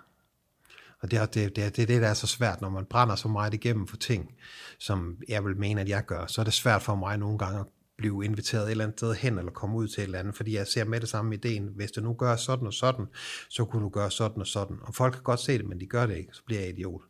[1.03, 3.15] Og det er det, det, det, er det, der er så svært, når man brænder
[3.15, 4.31] så meget igennem for ting,
[4.79, 7.61] som jeg vil mene, at jeg gør, så er det svært for mig nogle gange
[7.61, 7.67] at
[7.99, 10.55] blive inviteret et eller andet sted hen, eller komme ud til et eller andet, fordi
[10.57, 11.69] jeg ser med det samme ideen.
[11.77, 13.07] Hvis du nu gør sådan og sådan,
[13.49, 14.77] så kunne du gøre sådan og sådan.
[14.83, 17.01] Og folk kan godt se det, men de gør det ikke, så bliver jeg idiot.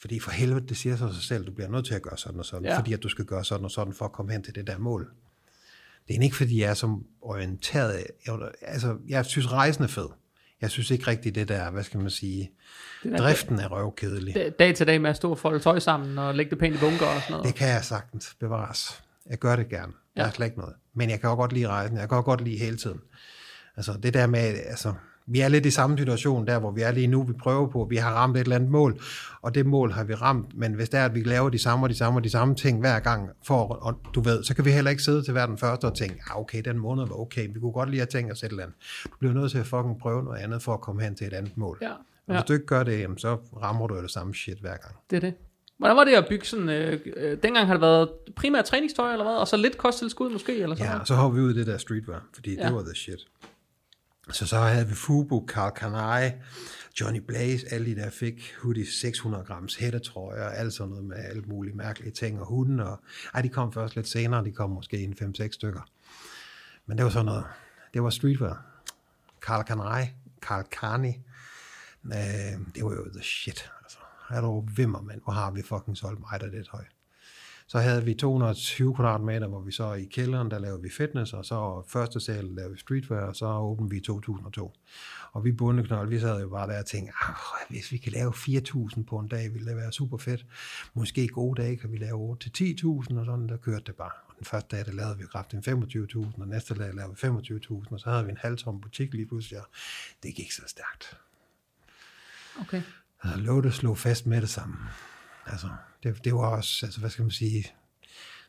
[0.00, 2.44] Fordi for helvede, det siger sig selv, du bliver nødt til at gøre sådan og
[2.44, 2.78] sådan, Ja.
[2.78, 4.78] fordi at du skal gøre sådan og sådan, for at komme hen til det der
[4.78, 5.10] mål.
[6.08, 8.04] Det er ikke, fordi jeg er som orienteret.
[8.26, 10.08] Jeg, altså, jeg synes, rejsen er fed.
[10.60, 12.50] Jeg synes ikke rigtigt det der, hvad skal man sige,
[13.02, 14.34] Det der, driften er røvkedelig.
[14.34, 16.76] da- dag til dag med at stå og folde tøj sammen og lægge det pænt
[16.76, 17.46] i bunker og sådan noget.
[17.46, 19.02] Det kan jeg sagtens bevares.
[19.30, 19.92] Jeg gør det gerne.
[20.16, 20.74] Der er slet ikke noget.
[20.94, 21.98] Men jeg kan også godt lide rejsen.
[21.98, 23.00] Jeg kan også godt lide hele tiden.
[23.76, 24.94] Altså det der med, altså,
[25.26, 27.22] vi er lidt i samme situation der, hvor vi er lige nu.
[27.22, 29.00] Vi prøver på, vi har ramt et eller andet mål,
[29.42, 30.56] og det mål har vi ramt.
[30.56, 32.54] Men hvis det er, at vi laver de samme og de samme og de samme
[32.54, 35.46] ting hver gang, for, og du ved, så kan vi heller ikke sidde til hver
[35.46, 38.06] den første og tænke, ja okay, den måned var okay, vi kunne godt lige have
[38.06, 38.76] tænkt os et eller andet.
[39.04, 41.32] Du bliver nødt til at fucking prøve noget andet for at komme hen til et
[41.32, 41.78] andet mål.
[41.82, 41.96] Ja, Og
[42.28, 44.96] ja, hvis du ikke gør det, så rammer du det samme shit hver gang.
[45.10, 45.34] det er det.
[45.78, 46.68] Hvordan var det at bygge sådan...
[46.68, 49.34] Øh, øh, dengang har det været primært træningstøj eller hvad?
[49.34, 50.52] Og så lidt kosttilskud måske?
[50.62, 51.00] Eller sådan Ja, noget?
[51.00, 52.66] og så har vi ud i det der streetwear, fordi Ja.
[52.66, 53.18] det var the shit.
[54.32, 56.30] Så så havde vi Fubu, Carl Kanai,
[57.00, 61.42] Johnny Blaze, alle de der fik hoodies, 600 grams hættetrøjer, alt sådan noget med alle
[61.42, 63.00] mulige mærkelige ting, og hunden, og
[63.34, 65.80] ej, de kom først lidt senere, de kom måske en 5-6 stykker.
[66.86, 67.44] Men det var sådan noget,
[67.94, 68.64] det var streetwear.
[69.40, 70.06] Carl Kanai,
[70.40, 71.12] Carl Carney,
[72.04, 72.12] øh,
[72.74, 73.70] det var jo the shit,
[74.30, 74.36] altså.
[74.36, 76.84] Er du vimmer, mand, hvor har vi fucking solgt mig der det høj.
[77.66, 81.44] Så havde vi 220 kvadratmeter, hvor vi så i kælderen, der lavede vi fitness, og
[81.44, 84.72] så første sal lavede vi streetwear, og så åbnede vi i 2002.
[85.32, 87.34] Og vi bundeknold, vi sad jo bare der og tænkte, "Ah,
[87.68, 90.46] hvis vi kan lave 4.000 på en dag, ville det være super fedt.
[90.94, 94.10] Måske gode dage kan vi lave 8-10.000, og sådan, der kørte det bare.
[94.28, 97.92] Og den første dag, der lavede vi kraftigt 25.000, og næste dag lavede vi 25.000,
[97.94, 99.66] og så havde vi en halvtom butik lige pludselig, og
[100.22, 101.16] det gik så stærkt.
[102.60, 102.82] Okay.
[103.22, 104.76] Altså, Lotte slog fast med det samme.
[105.46, 105.68] Altså,
[106.02, 107.66] det, det var også, altså, hvad skal man sige,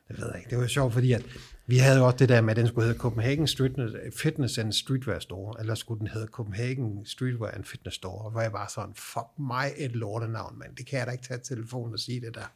[0.08, 0.50] det ved jeg ikke.
[0.50, 1.26] Det var sjovt, fordi at
[1.68, 4.74] vi havde jo også det der med, at den skulle hedde Copenhagen Street, Fitness and
[4.74, 8.94] Streetwear Store, eller skulle den hedde Copenhagen Streetwear and Fitness Store, hvor jeg var sådan,
[8.96, 10.76] fuck mig et lortenavn, mand.
[10.76, 12.52] Det kan jeg da ikke tage telefonen og sige det der.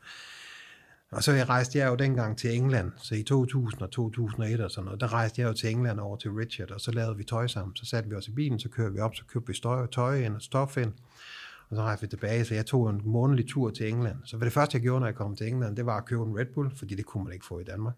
[1.11, 4.71] Og så jeg rejste jeg jo dengang til England, så i 2000 og 2001 og
[4.71, 7.23] sådan noget, der rejste jeg jo til England over til Richard, og så lavede vi
[7.23, 7.75] tøj sammen.
[7.75, 10.19] Så satte vi os i bilen, så kørte vi op, så købte vi støj, tøj
[10.19, 10.93] ind og stof ind,
[11.73, 14.17] og så rejste vi tilbage, så jeg tog en månedlig tur til England.
[14.25, 16.39] Så det første, jeg gjorde, når jeg kom til England, det var at købe en
[16.39, 17.93] Red Bull, fordi det kunne man ikke få i Danmark.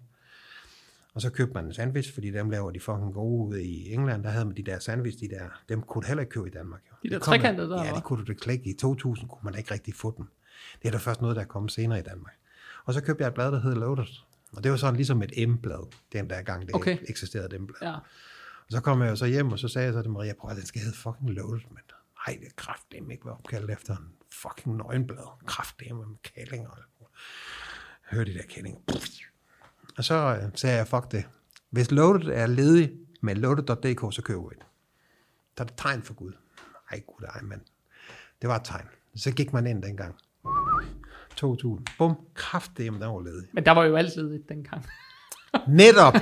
[1.14, 4.24] Og så købte man en sandwich, fordi dem laver de fucking gode ude i England.
[4.24, 6.52] Der havde man de der sandwich, de der, dem kunne du heller ikke købe i
[6.52, 6.82] Danmark.
[6.92, 6.96] Jo.
[7.04, 8.70] De der Det trekantede der, Ja, det kunne du da ikke.
[8.70, 10.28] I 2000 kunne man da ikke rigtig få dem.
[10.82, 12.34] Det er da først noget, der er kommet senere i Danmark.
[12.86, 14.06] Og så købte jeg et blad, der hedder Loaded.
[14.52, 16.98] Og det var sådan ligesom et M-blad, den der gang, det Okay.
[17.08, 17.78] eksisterede dem blad.
[17.90, 17.96] Ja.
[17.96, 20.52] Og så kom jeg jo så hjem, og så sagde jeg så til Maria, prøv
[20.52, 21.80] at den skal hedde fucking Loaded, men
[22.28, 25.46] ej, det er kraftedeme ikke være opkaldt efter en fucking nøgenblad.
[25.46, 26.70] Kraftedeme med kællinger.
[28.12, 28.80] Hør de der kællinger.
[29.98, 31.26] Og så øh, sagde jeg, fuck det.
[31.70, 34.66] Hvis Loaded er ledig med loaded.dk, så køber vi det.
[35.58, 36.34] Så er det tegn for Gud.
[36.92, 37.62] Ej, gud ej, mand.
[38.42, 38.88] Det var et tegn.
[39.16, 40.16] Så gik man ind dengang.
[41.36, 41.88] 2000.
[41.98, 43.48] Bum, kraftedeme, der var ledig.
[43.54, 44.86] Men der var jo altid ledigt dengang.
[45.68, 46.14] Netop.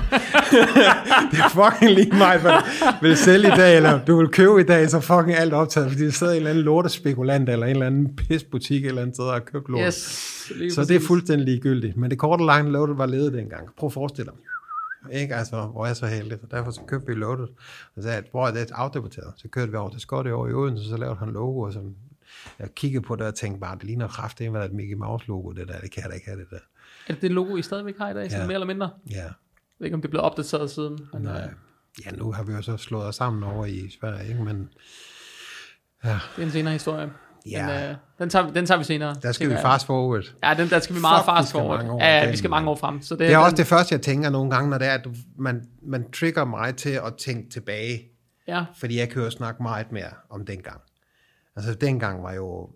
[1.31, 4.61] det er fucking lige mig, hvad du vil sælge i dag, eller du vil købe
[4.61, 7.71] i dag, så fucking alt optaget, fordi der sidder en eller anden lortespekulant, eller en
[7.71, 9.85] eller anden pisbutik eller andet sted og har købt lort.
[9.85, 10.73] Yes.
[10.73, 11.97] så det er fuldstændig ligegyldigt.
[11.97, 13.67] Men det korte og lange loaded var ledet dengang.
[13.77, 14.39] Prøv at forestille dig.
[15.21, 15.35] Ikke?
[15.35, 16.37] Altså, hvor er jeg så heldig.
[16.41, 17.43] Så derfor så købte vi loaded.
[17.43, 19.33] Og så sagde jeg, hvor er det afdebatteret?
[19.37, 21.79] Så kørte vi over til Scotty over i Odense, så lavede han logo, og så
[22.59, 25.27] jeg kiggede på det og tænkte bare, det ligner kraft, det er et Mickey Mouse
[25.27, 26.57] logo, det der, det kan jeg da ikke have det der.
[27.07, 28.47] Er det det logo, I stadigvæk har i dag, sådan Ja.
[28.47, 28.89] mere eller mindre?
[29.11, 29.31] Ja, Jeg
[29.79, 30.99] ved ikke, om det er blevet opdateret siden.
[31.13, 31.41] Men, Nej.
[31.43, 31.49] øh,
[32.05, 34.43] Ja, nu har vi jo så slået os sammen over i Sverige, ikke?
[34.43, 34.69] men
[36.03, 37.11] ja, det er en senere historie.
[37.45, 37.65] Ja.
[37.67, 39.15] Men, øh, den, tager, den tager vi senere.
[39.21, 40.23] der skal vi fast forward.
[40.43, 41.85] Ja, den, der skal vi meget Fuck, fast forward.
[41.89, 43.01] år Ja, vi skal mange år frem.
[43.01, 44.93] Så det, Det er den, også det første, jeg tænker nogle gange, når det er,
[44.93, 48.01] at man, man trigger mig til at tænke tilbage,
[48.47, 50.81] Ja, fordi jeg kan jo snakke meget mere om dengang.
[51.55, 52.69] Altså, dengang var jo...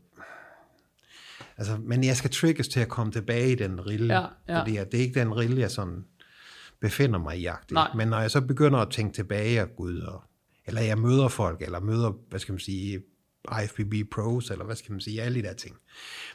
[1.57, 4.59] Altså, men jeg skal trigges til at komme tilbage i den rille, Ja, ja.
[4.59, 6.05] fordi at det er ikke den rille, jeg sådan
[6.81, 7.71] befinder mig i jagt.
[7.95, 10.23] Men når jeg så begynder at tænke tilbage og gud, og,
[10.65, 13.01] eller jeg møder folk, eller møder, hvad skal man sige,
[13.63, 15.75] IFBB Pros, eller hvad skal man sige, alle de der ting.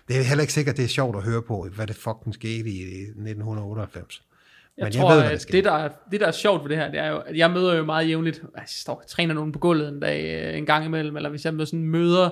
[0.08, 2.70] Det er heller ikke sikkert, det er sjovt at høre på, hvad det fucking skete
[2.70, 4.22] i 1998.
[4.76, 6.68] jeg Men tror, jeg ved, hvad der at det der, det, der er sjovt ved
[6.68, 9.34] det her, det er jo, at jeg møder jo meget jævnligt, jeg står og træner
[9.34, 12.30] nogen på gulvet en dag, øh, en gang imellem, eller hvis jeg møder sådan møder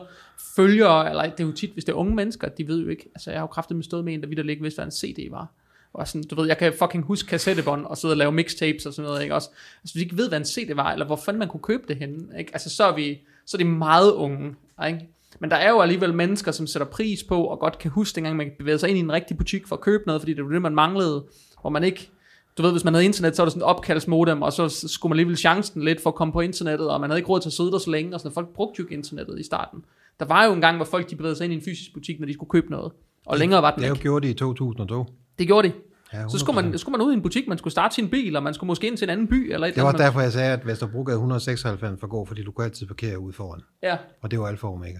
[0.56, 3.10] følgere, eller det er jo tit, hvis det er unge mennesker, de ved jo ikke,
[3.14, 4.90] altså jeg har jo kraftigt med stået med en, der vidt ikke vidste, hvad en
[4.90, 5.52] CD var.
[5.92, 8.94] Og sådan, du ved, jeg kan fucking huske kassettebånd og sidde og lave mixtapes og
[8.94, 9.48] sådan noget, ikke også?
[9.82, 11.82] Altså, hvis vi ikke ved, hvad en CD var, eller hvor fanden man kunne købe
[11.88, 12.50] det henne, ikke?
[12.52, 14.54] Altså, så er vi, så er det meget unge,
[14.86, 15.08] ikke?
[15.40, 18.36] Men der er jo alligevel mennesker, som sætter pris på, og godt kan huske, dengang
[18.36, 20.50] man bevægede sig ind i en rigtig butik for at købe noget, fordi det var
[20.50, 21.24] det, man manglede,
[21.60, 22.10] hvor man ikke,
[22.58, 25.10] du ved, hvis man havde internet, så var der sådan et opkaldsmodem, og så skulle
[25.10, 27.48] man alligevel chancen lidt for at komme på internettet, og man havde ikke råd til
[27.48, 29.84] at sidde der så længe, og sådan, folk brugte jo ikke internettet i starten.
[30.20, 32.20] Der var jo en gang, hvor folk de bevægede sig ind i en fysisk butik,
[32.20, 32.92] når de skulle købe noget,
[33.26, 34.20] og længere var den Det ikke.
[34.20, 35.04] det i 2002.
[35.38, 35.72] Det gjorde de.
[36.12, 36.62] Ja, Så skulle 100%.
[36.62, 38.68] man, skulle man ud i en butik, man skulle starte sin bil, og man skulle
[38.68, 40.00] måske ind til en anden by, eller et Det var andet.
[40.00, 43.60] derfor, jeg sagde, at Vesterbrogade 196 for gå, fordi du kunne altid parkere ude foran.
[43.82, 44.98] Ja, Og det var Alfa Omega.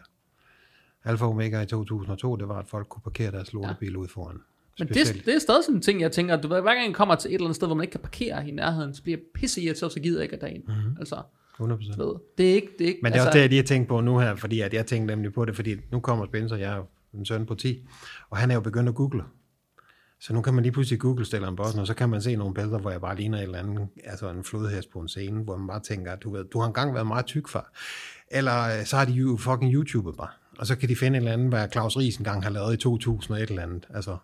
[1.05, 4.37] Alfa Omega i 2002, det var, at folk kunne parkere deres lortebil ude foran.
[4.79, 5.27] Men det, Specielt.
[5.27, 7.29] det er stadig sådan en ting, jeg tænker, du ved, hver gang jeg kommer til
[7.29, 9.61] et eller andet sted, hvor man ikke kan parkere i nærheden, så bliver jeg pisse
[9.61, 10.63] irriteret, så gider jeg ikke at dagen.
[10.67, 10.97] Mm-hmm.
[10.99, 11.97] Altså, 100%.
[11.97, 13.49] du ved, det er ikke, det er ikke, Men det er altså, også det, jeg
[13.49, 16.01] lige har tænkt på nu her, fordi at jeg tænkte nemlig på det, fordi nu
[16.01, 16.83] kommer Spencer, jeg er
[17.15, 17.87] en søn på 10,
[18.31, 19.23] og han er jo begyndt at google.
[20.21, 22.55] Så nu kan man lige pludselig google stilleren bossen, og så kan man se nogle
[22.55, 25.57] billeder, hvor jeg bare ligner et eller andet, altså en flodhest på en scene, hvor
[25.57, 27.73] man bare tænker, at du, ved, du har engang været meget tyk far.
[28.31, 30.29] Eller øh, så har de jo fucking YouTubet bare.
[30.59, 32.77] Og så kan de finde et eller andet, hvad Claus Ries engang har lavet i
[32.77, 33.87] 2001 eller andet.
[33.95, 34.17] Altså,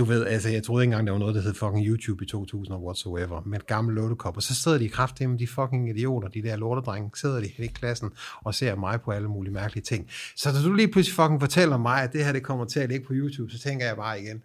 [0.00, 2.26] du ved, altså jeg troede ikke engang, der var noget, der hed fucking YouTube i
[2.26, 4.36] 2000 og whatsoever, med et gammelt lortekop.
[4.36, 7.46] Og så sidder de i kraft med de fucking idioter, de der lortedrenge, sidder de
[7.58, 8.10] i klassen
[8.44, 10.08] og ser mig på alle mulige mærkelige ting.
[10.36, 12.88] Så da du lige pludselig fucking fortæller mig, at det her det kommer til at
[12.88, 14.42] ligge på YouTube, så tænker jeg bare igen,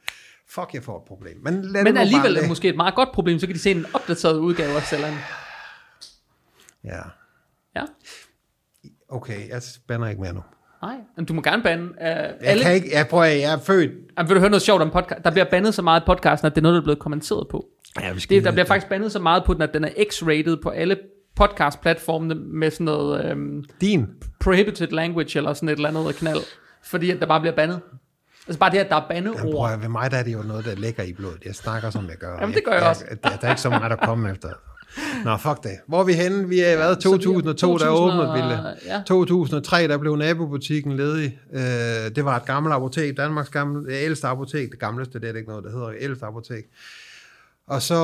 [0.49, 1.37] fuck, jeg får et problem.
[1.43, 3.71] Men, lad men alligevel er det måske et meget godt problem, så kan de se
[3.71, 5.15] en opdateret udgave af Zelland.
[6.83, 7.01] Ja,
[7.75, 7.85] Ja,
[9.09, 10.43] okay, jeg spænder ikke mere nu.
[10.81, 11.83] Nej, men du må gerne bande.
[11.83, 13.91] Uh, Jeg alle, kan ikke, jeg prøver, jeg er født.
[14.17, 15.23] Jamen, vil du høre noget sjovt om podcast?
[15.23, 17.47] Der bliver bandet så meget i podcasten, at det er noget, der er blevet kommenteret
[17.51, 17.65] på.
[18.01, 19.89] Ja, vi skal Det, der bliver faktisk bandet så meget på den, at den er
[19.89, 20.97] x-rated på alle
[21.35, 24.07] podcast-platformene med sådan noget øhm, Din.
[24.39, 26.39] prohibited language eller sådan et eller andet knald.
[26.83, 27.79] Fordi at der bare bliver bandet.
[28.47, 29.55] Altså bare det, at der er Jamen, bandeord.
[29.55, 31.37] prøv, at- ved mig der er det jo noget, der ligger i blodet.
[31.45, 32.37] Jeg snakker, som jeg gør.
[32.41, 33.05] Jamen, det gør jeg også.
[33.23, 34.49] Der, der er ikke så meget at komme efter.
[35.25, 35.71] Nå, fuck det.
[35.87, 36.49] Hvor er vi henne?
[36.49, 38.59] Vi er vi er 2002, der 2000 og- åbnede Ville.
[38.85, 39.01] Ja.
[39.07, 41.39] 2003, der blev nabobutikken ledig.
[41.53, 41.61] Øh,
[42.15, 45.49] det var et gammelt apotek, Danmarks gamle, ældste apotek, det gamleste, det er det ikke
[45.49, 46.63] noget, der hedder ældste apotek.
[47.67, 47.95] Og så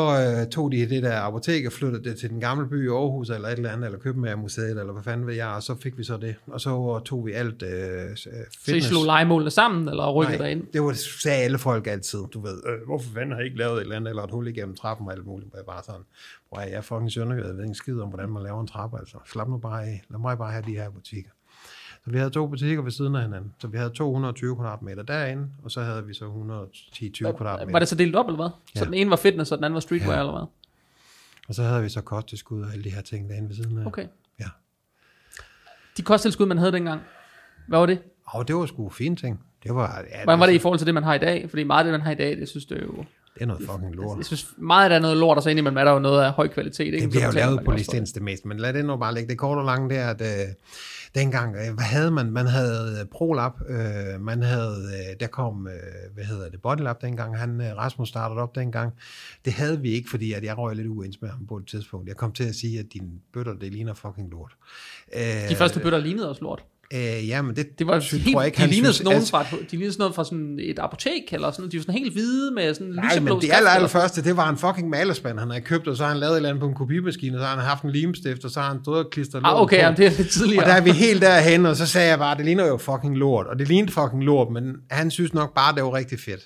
[0.42, 3.30] øh, tog de det der apotek og flyttede det til den gamle by i Aarhus,
[3.30, 6.04] eller et eller andet, eller København-museet, eller hvad fanden ved jeg, og så fik vi
[6.04, 6.36] så det.
[6.48, 8.34] Og så tog vi alt øh, Så I
[8.66, 8.88] fitness.
[8.88, 10.68] slog legemålene sammen, eller rykkede Nej, derind?
[10.74, 13.76] det var, sagde alle folk altid, du ved, øh, hvorfor fanden har I ikke lavet
[13.78, 16.02] et eller andet, eller et hul igennem trappen og alt muligt, jeg bare sådan,
[16.50, 19.00] hvor jeg er fucking søndergød, jeg ved ikke skid om, hvordan man laver en trappe,
[19.00, 21.30] altså, slap nu bare af, lad mig bare have de her butikker.
[22.06, 25.48] Så vi havde to butikker ved siden af hinanden, så vi havde 220 kvadratmeter derinde,
[25.64, 27.72] og så havde vi så 110-20 kvadratmeter.
[27.72, 28.50] Var det så delt op, eller hvad?
[28.66, 28.86] Så Ja.
[28.86, 30.20] den ene var fitness, og den anden var streetwear, Ja.
[30.20, 30.46] eller hvad?
[31.48, 33.86] Og så havde vi så kosttilskud og alle de her ting derinde ved siden af.
[33.86, 34.08] Okay.
[34.40, 34.46] Ja.
[35.98, 37.02] De kosttilskud, man havde dengang,
[37.68, 38.02] hvad var det?
[38.26, 39.44] Og det var sgu fine ting.
[39.64, 41.50] Det var, ja, Hvordan var det i forhold til det, man har i dag?
[41.50, 43.06] Fordi meget af det, man har i dag, det synes det er jo...
[43.42, 44.18] Det er noget fucking lort.
[44.18, 46.24] Jeg synes, meget af det er noget lort, og så indimellem er der jo noget
[46.24, 46.86] af høj kvalitet.
[46.86, 47.00] Ikke?
[47.00, 48.22] Det bliver jo lavet på for det.
[48.22, 49.30] meste, men lad det nu bare ligge.
[49.30, 50.54] Det korte og lange det er, at øh,
[51.16, 52.32] dengang, øh, hvad havde man?
[52.32, 57.02] Man havde øh, ProLab, øh, man havde, øh, der kom, øh, hvad hedder det, Bodylab
[57.02, 58.94] dengang, han, øh, Rasmus startede op dengang.
[59.46, 62.08] Det havde vi ikke, fordi at jeg røg lidt uens med ham på et tidspunkt.
[62.08, 64.52] Jeg kom til at sige, at dine bøtter, det ligner fucking lort.
[65.16, 66.64] Øh, De første bøtter lignede også lort.
[66.94, 69.04] Øh, ja, men det, Det var synes, helt, tror jeg ikke, de han lignede synes.
[69.06, 71.82] nogen altså- fra, de lignede sådan noget fra sådan et apotek, eller sådan De var
[71.82, 74.90] sådan helt hvide med sådan Nej, men det aller, aller første, det var en fucking
[74.90, 77.38] malerspand, han havde købt, og så har han lavet et eller andet på en kopimaskine,
[77.38, 79.62] og så har han haft en limstift, og så har han stået og klistret Ah,
[79.62, 79.82] okay, på.
[79.82, 80.64] jamen, det er lidt tidligere.
[80.64, 83.18] Og der er vi helt derhen, og så sagde jeg bare, det ligner jo fucking
[83.18, 83.48] lort.
[83.48, 86.42] Og det lignede fucking lort, men han synes nok bare, det var rigtig fedt.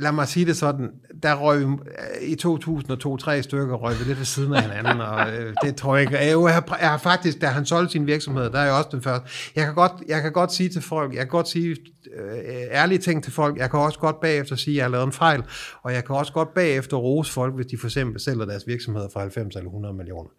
[0.00, 0.90] Lad mig sige det sådan,
[1.22, 5.32] der røg vi, øh, i 2002-3 stykker, røg vi lidt ved siden af hinanden, og
[5.32, 6.14] øh, det tror jeg ikke.
[6.18, 8.88] Jeg, jeg, har, jeg har faktisk, da han solgte sin virksomhed, der er jeg også
[8.92, 9.28] den første.
[9.56, 11.76] Jeg kan godt, jeg kan godt sige til folk, jeg kan godt sige
[12.16, 12.38] øh,
[12.70, 15.12] ærlige ting til folk, jeg kan også godt bagefter sige, at jeg har lavet en
[15.12, 15.42] fejl,
[15.82, 19.08] og jeg kan også godt bagefter rose folk, hvis de for eksempel sælger deres virksomheder
[19.12, 20.30] for 90 eller 100 millioner.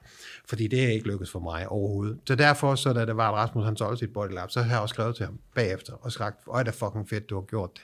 [0.45, 2.17] Fordi det er ikke lykkedes for mig overhovedet.
[2.27, 4.81] Så derfor, så da det var, at Rasmus han solgte sit bodylab, så har jeg
[4.81, 7.69] også skrevet til ham bagefter, og sagt, øj, det er fucking fedt, du har gjort
[7.73, 7.81] det.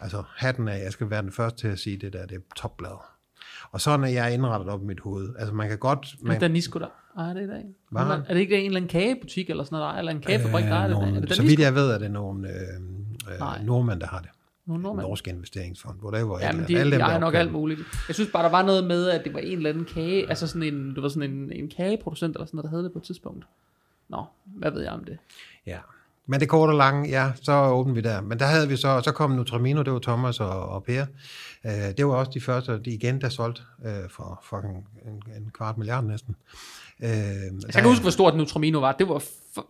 [0.00, 2.40] Altså, hatten af, jeg skal være den første til at sige, det der, det er
[2.56, 2.98] topblad.
[3.70, 5.34] Og sådan er jeg indrettet op i mit hoved.
[5.38, 6.14] Altså, man kan godt...
[6.20, 6.86] Men Man, Danisco der.
[7.18, 7.74] Ej, det er det ikke.
[7.90, 8.02] Hvad?
[8.02, 10.64] Er det ikke en eller anden kagebutik eller sådan noget, der er, eller en kagefabrik,
[10.64, 10.90] der er det?
[10.90, 12.54] nogle, det så vidt jeg ved, er det nogle øh,
[13.32, 14.30] øh, nordmænd, der har det.
[14.66, 15.06] Nogle nordmænd?
[15.06, 16.38] Norsk investeringsfond, whatever.
[16.40, 16.92] Ja, men de, andet.
[16.92, 17.80] de der ejer nok alt muligt.
[18.08, 20.46] Jeg synes bare, der var noget med, at det var en eller anden kage, altså
[20.46, 22.98] sådan en, det var sådan en, en kageproducent eller sådan noget, der havde det på
[22.98, 23.44] et tidspunkt.
[24.08, 25.18] Nå, hvad ved jeg om det?
[25.66, 25.78] Ja.
[26.26, 28.20] Men det korte og lange, ja, så åbnede vi der.
[28.20, 31.06] Men der havde vi så, så kom Nutramino, det var Thomas og, og Per.
[31.66, 35.50] Øh, det var også de første, de igen, der solgte øh, for fucking en, en
[35.54, 36.36] kvart milliard næsten.
[37.02, 38.92] Øh, Altså, jeg kan huske, hvor stort Nutramino var.
[38.92, 39.22] Det var,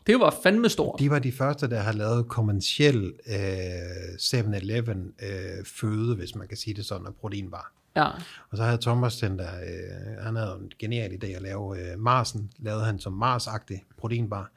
[0.06, 1.00] det var fandme stort.
[1.00, 6.56] De var de første, der har lavet kommersiel øh, 7-Eleven øh, føde, hvis man kan
[6.56, 7.72] sige det sådan, af proteinbar.
[7.96, 8.06] Ja.
[8.50, 11.98] Og så havde Thomas den der, øh, han havde en genial idé at lave øh,
[11.98, 14.50] Marsen, lavede han som Mars-agtig proteinbar,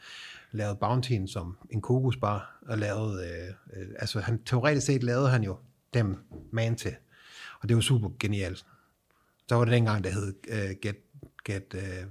[0.58, 5.44] lavede Bountyen som en kokosbar, og lavede, øh, øh, altså han, teoretisk set lavede han
[5.44, 5.58] jo
[5.94, 6.18] dem
[6.52, 6.96] man til.
[7.62, 8.66] Og det var super genialt.
[9.50, 10.96] Så var det dengang, der hed øh, Get,
[11.46, 12.06] get øh,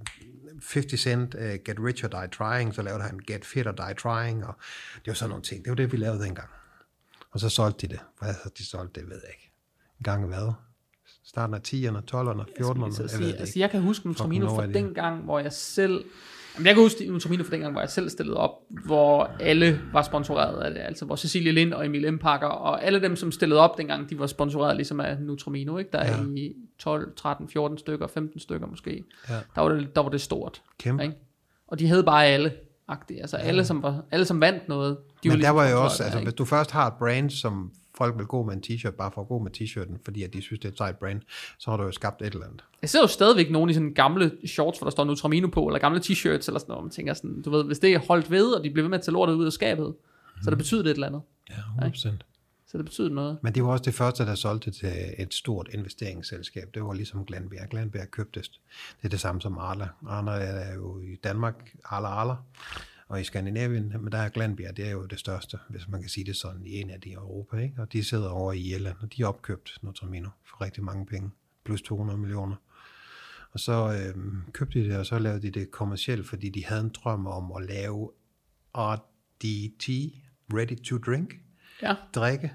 [0.75, 3.95] 50 Cent, øh, Get Rich or Die Trying, så lavede han Get Fit or Die
[3.95, 4.55] Trying, og
[4.95, 5.65] det var sådan nogle ting.
[5.65, 6.49] Det var det, vi lavede dengang.
[7.31, 8.01] Og så solgte de det.
[8.21, 9.53] Hvad så de solgte det, ved jeg ikke.
[9.99, 10.53] En gang hvad?
[11.25, 14.57] Starten af 10'erne, 12'erne, 14'erne, Altså, jeg sige, det altså, jeg kan huske Nutramino Fucking
[14.57, 14.83] fra know idea.
[14.83, 16.05] den gang, hvor jeg selv...
[16.65, 18.51] Jeg kan huske Nutramino fra den gang, hvor jeg selv stillede op,
[18.87, 20.81] hvor alle var sponsoreret af det.
[20.81, 24.19] Altså, hvor Cecilie Lind og Emil Empakker, og alle dem, som stillede op dengang, de
[24.19, 25.91] var sponsoreret ligesom af Nutramino, ikke?
[25.93, 26.25] Der er Ja.
[26.37, 29.05] i 12, 13, 14 stykker, 15 stykker måske.
[29.29, 29.35] Ja.
[29.55, 30.63] Der, var det, der var det stort.
[30.79, 31.03] Kæmpe.
[31.03, 31.15] Ikke?
[31.69, 32.53] Og de hed bare alle.
[32.93, 33.21] -agtigt.
[33.21, 35.99] Altså alle, som var, alle, som vandt noget, de Men var der var jo også,
[35.99, 36.27] der, altså ikke?
[36.31, 39.21] hvis du først har et brand, som folk vil gå med en t-shirt, bare for
[39.21, 41.21] at gå med t-shirten, fordi at de synes, det er et sejt brand,
[41.59, 42.65] så har du jo skabt et eller andet.
[42.83, 45.79] Jeg ser jo stadigvæk nogle i sådan gamle shorts, hvor der står Nutramino på, eller
[45.79, 48.31] gamle t-shirts, eller sådan noget, og man tænker sådan, du ved, hvis det er holdt
[48.31, 49.95] ved, og de bliver ved med at tage lortet ud af skabet,
[50.45, 51.23] så det betyder det et eller andet.
[51.51, 52.09] Ja, 100%.
[52.69, 53.39] Så det betyder noget.
[53.43, 56.75] Men det var også det første, der solgte til et stort investeringsselskab.
[56.75, 57.69] Det var ligesom Glanbjerg.
[57.69, 58.51] Glanbjerg købte det.
[58.99, 59.89] Det er det samme som Arla.
[60.09, 61.55] Arla er jo i Danmark,
[61.85, 62.35] Arla Arla,
[63.09, 66.09] og i Skandinavien, men der er Glanbjerg, det er jo det største, hvis man kan
[66.11, 67.83] sige det sådan, i en af de i Europa, ikke?
[67.83, 71.31] Og de sidder over i Irland, og de har opkøbt Nutramino for rigtig mange penge,
[71.65, 72.57] plus 200 millioner.
[73.51, 73.73] Og så
[74.15, 77.27] øhm, købte de det, og så lavede de det kommercielt, fordi de havde en drøm
[77.27, 78.11] om at lave
[78.75, 79.89] RDT,
[80.55, 81.35] Ready to Drink,
[81.83, 82.53] Ja, drikke,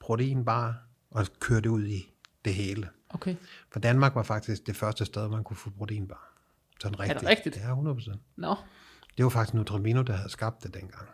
[0.00, 2.10] proteinbar, og køre det ud i
[2.44, 2.88] det hele.
[3.08, 3.36] okay.
[3.72, 6.30] For Danmark var faktisk det første sted, man kunne få proteinbar.
[6.80, 7.20] Sådan rigtigt.
[7.20, 7.56] det rigtigt?
[7.56, 8.16] Ja, 100%.
[8.36, 8.54] Nå,
[9.16, 11.06] Det var faktisk Nutramino, der havde skabt det dengang.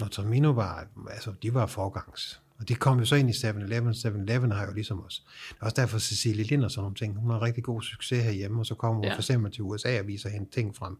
[0.00, 2.42] Nutramino var, altså de var forgangs.
[2.60, 3.92] Og de kom jo så ind i 7-Eleven.
[3.92, 5.24] 7-Eleven har jo ligesom os.
[5.48, 7.18] Det er også derfor Cecilie Lind og sådan nogle ting.
[7.18, 9.12] Hun har rigtig god succes herhjemme, og så kommer hun Ja.
[9.14, 10.98] for eksempel til USA og viser hende ting frem.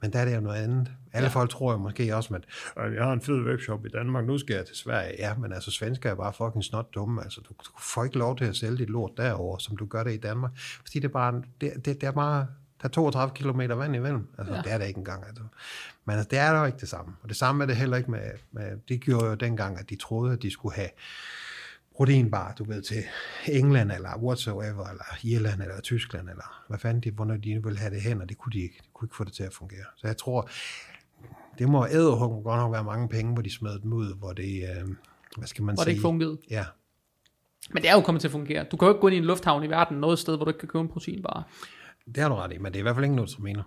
[0.00, 0.90] Men der er det jo noget andet.
[1.12, 1.32] Alle ja.
[1.34, 2.44] folk tror jo måske også, at
[2.86, 5.14] "Øh, jeg har en fed webshop i Danmark, nu skal jeg til Sverige.
[5.18, 7.22] Ja, men altså svensker er bare fucking snot dumme.
[7.24, 10.02] Altså, du, du får ikke lov til at sælge dit lort derovre, som du gør
[10.04, 10.50] det i Danmark.
[10.58, 12.46] Fordi det er bare, det, det, det er bare
[12.82, 14.26] der er 32 km vand imellem.
[14.38, 14.62] Altså, Ja.
[14.62, 15.26] det er det ikke engang.
[15.26, 15.42] Altså.
[16.04, 17.12] Men altså, det er jo ikke det samme.
[17.22, 18.20] Og det samme er det heller ikke med,
[18.52, 20.88] med det gjorde jo dengang, at de troede, at de skulle have
[21.96, 23.02] proteinbar, du ved, til
[23.48, 27.94] England, eller whatsoever, eller Irland, eller Tyskland, eller hvad fanden de, hvornår de ville have
[27.94, 28.78] det hen, og det kunne de ikke.
[28.82, 29.84] De kunne ikke få det til at fungere.
[29.96, 30.48] Så jeg tror,
[31.58, 34.62] det må æderhuggen godt nok være mange penge, hvor de smed dem ud, hvor det,
[34.62, 34.88] øh,
[35.36, 35.92] hvad skal man Hvor det sige?
[35.92, 36.38] ikke fungerede.
[36.50, 36.64] Ja,
[37.70, 38.64] Men det er jo kommet til at fungere.
[38.64, 40.50] Du kan jo ikke gå ind i en lufthavn i verden noget sted, hvor du
[40.50, 41.48] ikke kan købe en proteinbar.
[42.06, 43.62] Det har du ret i, men det er i hvert fald ikke noget, som mener.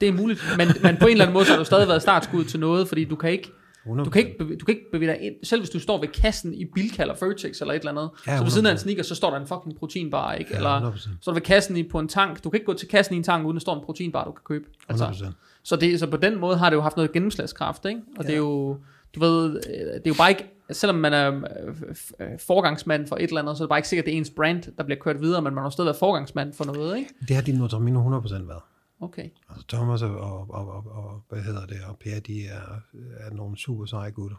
[0.00, 2.02] Det er muligt, men, men på en eller anden måde, så har du stadig været
[2.02, 3.50] startskud til noget, fordi du kan ikke,
[4.04, 6.08] du kan ikke, bevæge, du kan ikke bevæge dig ind, selv hvis du står ved
[6.08, 8.76] kassen i Bilka eller Føtex eller et eller andet, Ja, så ved siden af en
[8.76, 8.80] 100%.
[8.80, 10.50] sneaker, så står der en fucking proteinbar, ikke?
[10.50, 10.98] Ja, Eller 100%.
[10.98, 13.14] så er du ved kassen i, på en tank, du kan ikke gå til kassen
[13.14, 14.64] i en tank, uden der står en proteinbar, du kan købe.
[14.92, 15.26] 100%.
[15.62, 18.00] så, det, så på den måde har det jo haft noget gennemslagskraft, ikke?
[18.18, 18.78] Og det er jo,
[19.14, 21.74] du ved, øh, det er jo bare ikke, selvom man er øh,
[22.20, 24.18] øh, forgangsmand for et eller andet, så er det bare ikke sikkert, at det er
[24.18, 27.14] ens brand, der bliver kørt videre, men man har stadig været forgangsmand for noget, ikke?
[27.28, 28.62] Det har din Notramino 100% været.
[29.00, 29.30] Okay.
[29.48, 32.80] Altså Thomas og, og, og, og, og hvad hedder det, og Per, de er,
[33.20, 34.36] er nogle super seje gutter.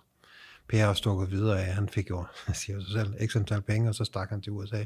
[0.67, 3.95] Per har stukket videre af, han fik jo, siger sig selv, x antal penge, og
[3.95, 4.81] så stak han til USA.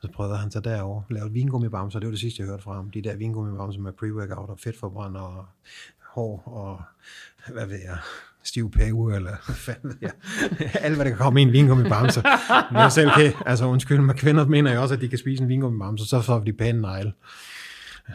[0.00, 2.74] Og så prøvede han så derovre, lavede vingummibamser, det var det sidste, jeg hørte fra
[2.74, 2.90] ham.
[2.90, 5.46] De der vingummibamser med pre-workout og fedtforbrænd og
[6.02, 6.82] hår og,
[7.52, 7.98] hvad ved jeg,
[8.48, 10.10] stiv pæve, eller hvad fanden ved jeg.
[10.84, 12.22] Alt, hvad der kan komme i en vingummibamse.
[12.70, 15.42] Men jeg selv kan, altså undskyld mig, kvinder mener jo også, at de kan spise
[15.42, 17.12] en vingummibamse, så får de pæne negle.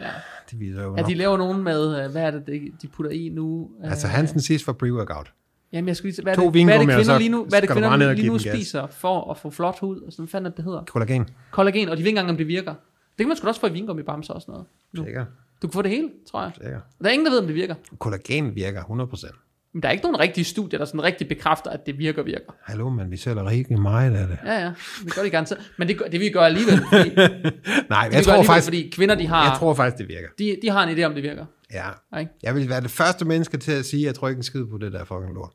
[0.00, 0.06] Ja.
[0.50, 2.46] Det viser jo, Ja, hvornår- de laver nogen med, øh, hvad er det,
[2.82, 3.70] de- putter i nu?
[3.84, 5.32] Altså Øh, Hansen sidst var pre-workout.
[5.72, 7.60] Jamen, jeg skulle lige, hvad er det, hvad er det kvinder lige nu, hvad er
[7.60, 10.00] det kvinder lige nu spiser for at få flot hud?
[10.00, 10.82] Og sådan hvad fanden det, hedder?
[10.84, 11.28] Kollagen.
[11.50, 12.70] Kollagen, og de ved ikke engang, om det virker.
[12.72, 14.66] Det kan man sgu også få i vingummi bamser og sådan noget.
[14.92, 15.04] Nu.
[15.04, 15.24] Sikker.
[15.62, 16.52] Du kan få det hele, tror jeg.
[16.62, 16.80] Sikker.
[17.02, 17.74] Der er ingen, der ved, om det virker.
[17.98, 19.43] Kollagen virker 100%.
[19.74, 22.52] Men der er ikke nogen rigtige studier, der sådan rigtig bekræfter, at det virker virker.
[22.62, 24.38] Hallo, men vi sælger rigtig meget af det.
[24.44, 24.72] Ja, ja.
[25.04, 25.72] Det gør de garanteret.
[25.76, 27.54] Men det, det vi gør alligevel, fordi, det
[27.90, 30.28] Nej, vi jeg tror, alligevel, faktisk, fordi kvinder, de har, jeg tror faktisk, det virker.
[30.38, 31.46] de, de har en idé om, det virker.
[31.72, 32.18] Ja.
[32.18, 32.32] Ikke?
[32.42, 34.64] Jeg vil være det første menneske til at sige, at jeg tror ikke en skid
[34.70, 35.50] på det der fucking lort.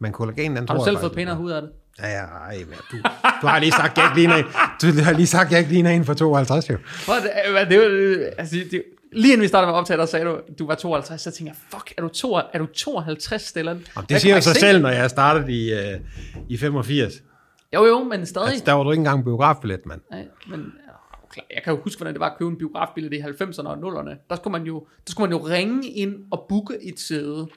[0.00, 1.70] Men kollagen, den tror Har du selv fået det pænere hud af det?
[1.98, 2.96] Ja, ja, ej, men du,
[3.42, 4.44] du har lige sagt, jeg ikke ligner en,
[4.82, 6.74] du har lige sagt, jeg ikke ligner en for 52, jo.
[6.74, 6.82] Det,
[7.70, 10.40] det, det, det, altså, det, lige inden vi startede med at optage, der sagde du,
[10.58, 13.86] du var 52, så tænkte jeg, fuck, er du, to, er du 52, Stellan?
[13.96, 16.00] Jamen, det siger jo sig selv, når jeg startede i, øh,
[16.48, 17.22] i 85.
[17.74, 18.48] Jo, jo, men stadig.
[18.48, 20.00] Altså, der var du ikke engang biografbillet, mand.
[20.10, 20.72] Nej, men
[21.54, 24.26] jeg kan jo huske, hvordan det var at købe en biografbillet i 90'erne og 0'erne.
[24.30, 27.48] Der skulle man jo, der skulle man jo ringe ind og booke et sæde,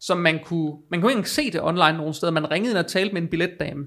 [0.00, 2.32] som man kunne, man kunne ikke se det online nogen steder.
[2.32, 3.86] Man ringede ind og talte med en billetdame,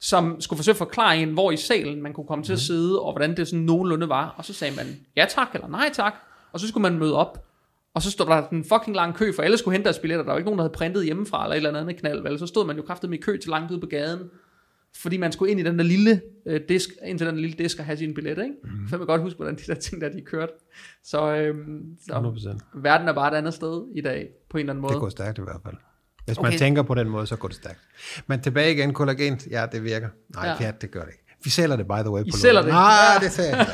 [0.00, 3.00] som skulle forsøge at forklare en, hvor i salen man kunne komme til at sidde,
[3.00, 4.34] og hvordan det sådan nogenlunde var.
[4.36, 6.14] Og så sagde man, ja tak, eller nej tak.
[6.52, 7.44] Og så skulle man møde op.
[7.94, 10.24] Og så stod der en fucking lang kø, for alle skulle hente deres billetter.
[10.24, 12.22] Der var ikke nogen, der havde printet hjemmefra, eller et eller andet knald.
[12.22, 12.38] Vel?
[12.38, 14.30] Så stod man jo kraftigt med i kø til langt ude på gaden
[14.96, 17.78] fordi man skulle ind i den der lille øh, disk, ind til den lille disk
[17.78, 18.54] og have sin billet, ikke?
[18.64, 18.70] Mm.
[18.88, 20.52] Så jeg vil godt huske, hvordan de der ting der, de kørte.
[21.04, 22.80] Så, øhm, så 100%.
[22.80, 24.92] verden er bare et andet sted i dag, på en eller anden måde.
[24.92, 25.76] Det går stærkt i hvert fald.
[26.28, 26.58] Hvis man Okay.
[26.58, 27.78] tænker på den måde, så går det stærkt.
[28.26, 30.08] Men tilbage igen, kollagen, ja, det virker.
[30.34, 30.50] Nej, Ja.
[30.52, 30.56] ja.
[30.58, 31.24] pjat, det gør det ikke.
[31.44, 32.22] Vi sælger det, by the way.
[32.24, 32.70] I på sælger det?
[32.70, 33.66] Nej, det sagde jeg.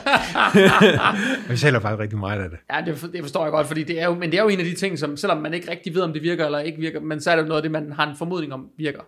[1.49, 2.59] Vi sælger faktisk rigtig meget af det.
[2.73, 4.49] Ja, det, for- det forstår jeg godt, fordi det er jo, men det er jo
[4.49, 6.79] en af de ting, som selvom man ikke rigtig ved, om det virker eller ikke
[6.79, 9.01] virker, men så er det jo noget af det, man har en formodning om virker.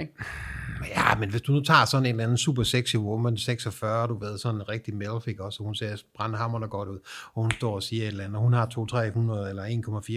[0.00, 0.12] Ikke?
[0.86, 4.18] Ja, men hvis du nu tager sådan en eller anden super sexy woman, 46, du
[4.18, 6.98] ved, sådan en rigtig MILF, ikke også, og hun ser brandhammerende godt ud,
[7.34, 9.64] og hun står og siger et eller andet, hun har 200-300 eller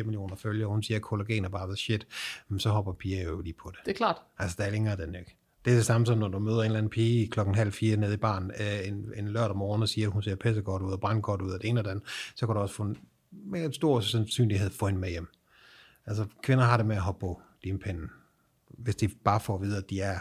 [0.02, 2.08] 1,4 millioner følgere, og hun siger, at kollagen er bare the shit,
[2.48, 3.80] men så hopper piger jo lige på det.
[3.86, 4.18] Det er klart.
[4.40, 5.36] Altså, der er længere den ikke.
[5.66, 7.98] Det er det samme som, når du møder en eller anden pige klokken halv fire
[7.98, 10.84] nede i baren øh, en, en lørdag morgen og siger, at hun ser pisse godt
[10.84, 12.04] ud og brændt godt ud og det ene og andet,
[12.36, 12.98] så kan du også få en,
[13.32, 15.28] med en stor sandsynlighed få hende med hjem.
[16.06, 18.08] Altså, kvinder har det med at hoppe på din pinde,
[18.70, 20.20] hvis de bare får at vide, at de er,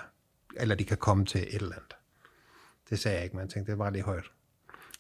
[0.56, 1.94] eller de kan komme til et eller andet.
[2.90, 4.24] Det sagde jeg ikke, men jeg tænkte, det var lige højt.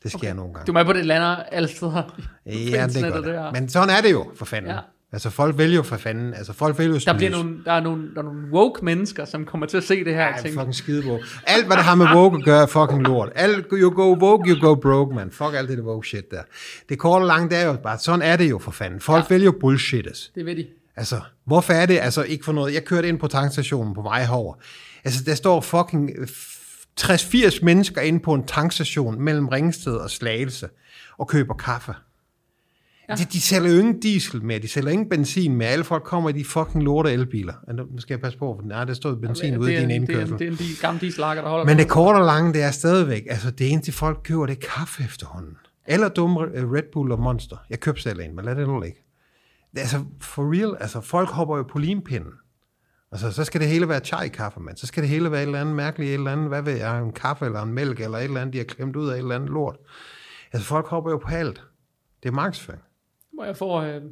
[0.02, 0.34] Det sker okay.
[0.34, 0.66] nogle gange.
[0.66, 2.14] Du er med på, det lander steder.
[2.16, 3.24] på Ja, det gør det.
[3.24, 3.52] der.
[3.52, 4.70] Men sådan er det jo, for fanden.
[4.70, 4.78] Ja.
[5.12, 6.34] Altså, folk vælger jo for fanden.
[6.34, 9.24] Altså, folk vælger jo Der, bliver nogle, der, er nogle, der er nogle woke mennesker,
[9.24, 11.24] som kommer til at se det her Ej, tænke, fucking skide woke.
[11.46, 13.32] Alt, hvad der har med woke at gøre, er fucking lort.
[13.34, 15.30] Alt, you go woke, you go broke, man.
[15.30, 16.42] Fuck alt det der woke shit der.
[16.88, 19.00] Det korte og lange, det er jo bare, sådan er det jo for fanden.
[19.00, 19.34] Folk ja.
[19.34, 20.32] vælger jo bullshitters.
[20.34, 20.66] det ved de.
[20.96, 22.74] Altså, hvorfor er det, altså ikke for noget?
[22.74, 24.54] Jeg kørte ind på tankstationen på vej herover.
[25.04, 26.28] Altså, der står fucking øh,
[27.00, 30.68] 60-80 mennesker inde på en tankstation mellem Ringsted og Slagelse
[31.18, 31.94] og køber kaffe.
[33.08, 33.14] Ja.
[33.14, 35.68] De, de sælger jo ingen diesel mere, de sælger ingen benzin mere.
[35.68, 37.54] Alle folk kommer i de fucking lorte elbiler.
[37.92, 39.94] Nu skal jeg passe på, for nej, der stod benzin ude i det, din det,
[39.96, 40.32] er, indkørsel.
[40.32, 42.62] en- det er en di- gammel dieselakker, der holder Men det korte og lange, det
[42.62, 45.56] er stadigvæk, altså det eneste folk køber, det er kaffe efterhånden.
[45.86, 47.56] Eller dumme øh, Red Bull og Monster.
[47.70, 48.98] Jeg købte selv en, men lad det nu ligge.
[49.70, 52.32] Det er altså for real, altså folk hopper jo på limpinden.
[53.12, 54.76] Altså, så skal det hele være chai-kaffe, mand.
[54.76, 56.98] Så skal det hele være et eller andet mærkeligt, et eller andet, hvad ved jeg,
[56.98, 59.18] en kaffe eller en mælk, eller et eller andet, de har klemt ud af et
[59.18, 59.76] eller andet lort.
[60.52, 61.62] Altså, folk hopper jo på alt.
[62.22, 62.82] Det er markedsføring.
[63.34, 64.02] Hvor jeg får øh,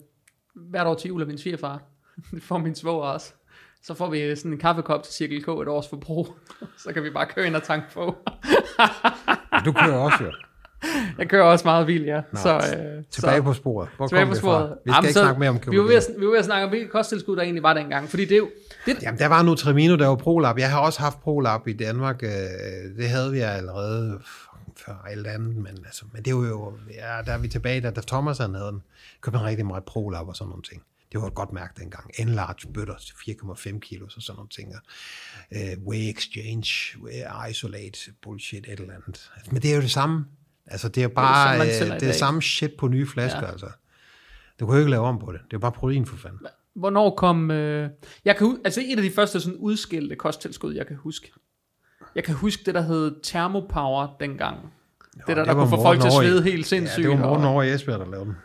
[0.55, 1.83] hvert år til jul af min svigerfar.
[2.31, 3.33] det får min svoger også.
[3.83, 6.37] Så får vi sådan en kaffekop til Cirkel K et års forbrug.
[6.85, 8.17] så kan vi bare køre ind og tanke på.
[9.65, 10.33] Du kører også jo.
[11.19, 12.21] Jeg kører også meget bil, ja.
[12.33, 13.89] Nå, så, øh, Tilbage så, på sporet.
[13.97, 14.71] Hvor tilbage på sporet.
[14.85, 16.39] Vi skal Jamen, ikke så- snakke mere om vi var, ved at, vi var ved
[16.39, 18.09] at snakke om, hvilket kosttilskud der egentlig var dengang.
[18.09, 18.51] Fordi det er jo...
[18.87, 20.59] Det, Jamen, der var nu Tremino, der var ProLab.
[20.59, 22.23] Jeg har også haft ProLab i Danmark.
[22.23, 22.31] øh,
[22.97, 24.21] Det havde vi allerede
[24.77, 27.91] før eller andet, men, altså, men det var jo, ja, der er vi tilbage, da,
[27.91, 28.83] da Thomas havde den,
[29.21, 30.83] købte han rigtig meget ProLab og sådan nogle ting.
[31.13, 32.11] Det var et godt mærke dengang.
[32.19, 34.75] Enlarge bøtter til 4,5 kilo og sådan nogle ting.
[35.53, 39.31] Uh, way exchange, way isolate, bullshit, et eller andet.
[39.51, 40.25] Men det er jo det samme.
[40.71, 43.41] Altså, det er bare det, sælger i er, det er samme shit på nye flasker,
[43.43, 43.51] Ja.
[43.51, 43.67] altså.
[44.61, 45.41] Du kan jo ikke lave om på det.
[45.41, 46.47] Det er jo bare protein for fanden.
[46.75, 47.51] hvornår kom...
[47.51, 47.91] Øh,
[48.25, 51.33] jeg kan, altså et af de første sådan udskilte kosttilskud, jeg kan huske.
[52.15, 54.57] Jeg kan huske det, der hed Thermopower dengang.
[54.61, 57.05] det der, det der var kunne få folk til at svede helt sindssygt.
[57.05, 58.37] Ja, det var Morten og- over i Esbjerg, der lavede den.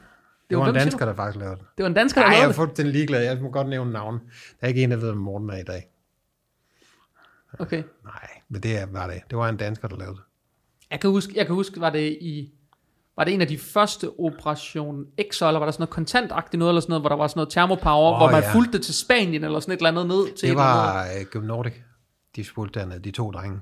[0.49, 1.65] Det var var en dansker, der faktisk lavede den.
[1.77, 2.55] Det var en dansker, der jeg lavede har det.
[2.55, 3.23] fået den ligeglad.
[3.23, 4.19] Jeg må godt nævne navn.
[4.19, 4.29] Der
[4.61, 5.89] er ikke en, der ved, hvem Morten er i dag.
[7.59, 7.83] Okay.
[8.03, 9.21] Nej, men det er- var det.
[9.29, 10.23] Det var en dansker, der lavede det.
[10.93, 12.51] Jeg kan huske, jeg kan huske var det i...
[13.15, 16.71] Var det en af de første Operation X, eller var der sådan noget kontantagtigt noget,
[16.71, 18.53] eller sådan noget, hvor der var sådan noget termopower, oh, hvor man ja.
[18.53, 21.27] fulgte det til Spanien, eller sådan et eller andet ned til et Det var uh,
[21.31, 21.73] Gym Nordic.
[22.35, 23.59] De spurgte dernede, de to drenge.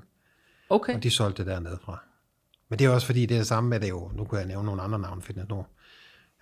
[0.70, 0.94] Okay.
[0.94, 2.02] Og de solgte det dernede fra.
[2.68, 4.10] Men det er også fordi, det er det samme med det jo.
[4.14, 5.66] Nu kan jeg nævne nogle andre navne, Fitness Nord.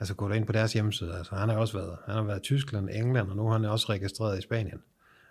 [0.00, 1.18] Altså gå ind på deres hjemmeside.
[1.18, 3.64] Altså, han har også været, han har været i Tyskland, England, og nu er han
[3.64, 4.82] også registreret i Spanien.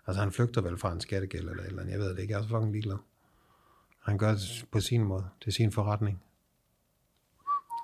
[0.08, 1.92] Altså han flygter vel fra en skattegæld eller et eller andet.
[1.92, 2.34] Jeg ved det ikke.
[2.34, 2.98] Jeg er så fucking ligeglad.
[4.10, 5.26] Han gør det på sin måde.
[5.40, 6.22] Det er sin forretning.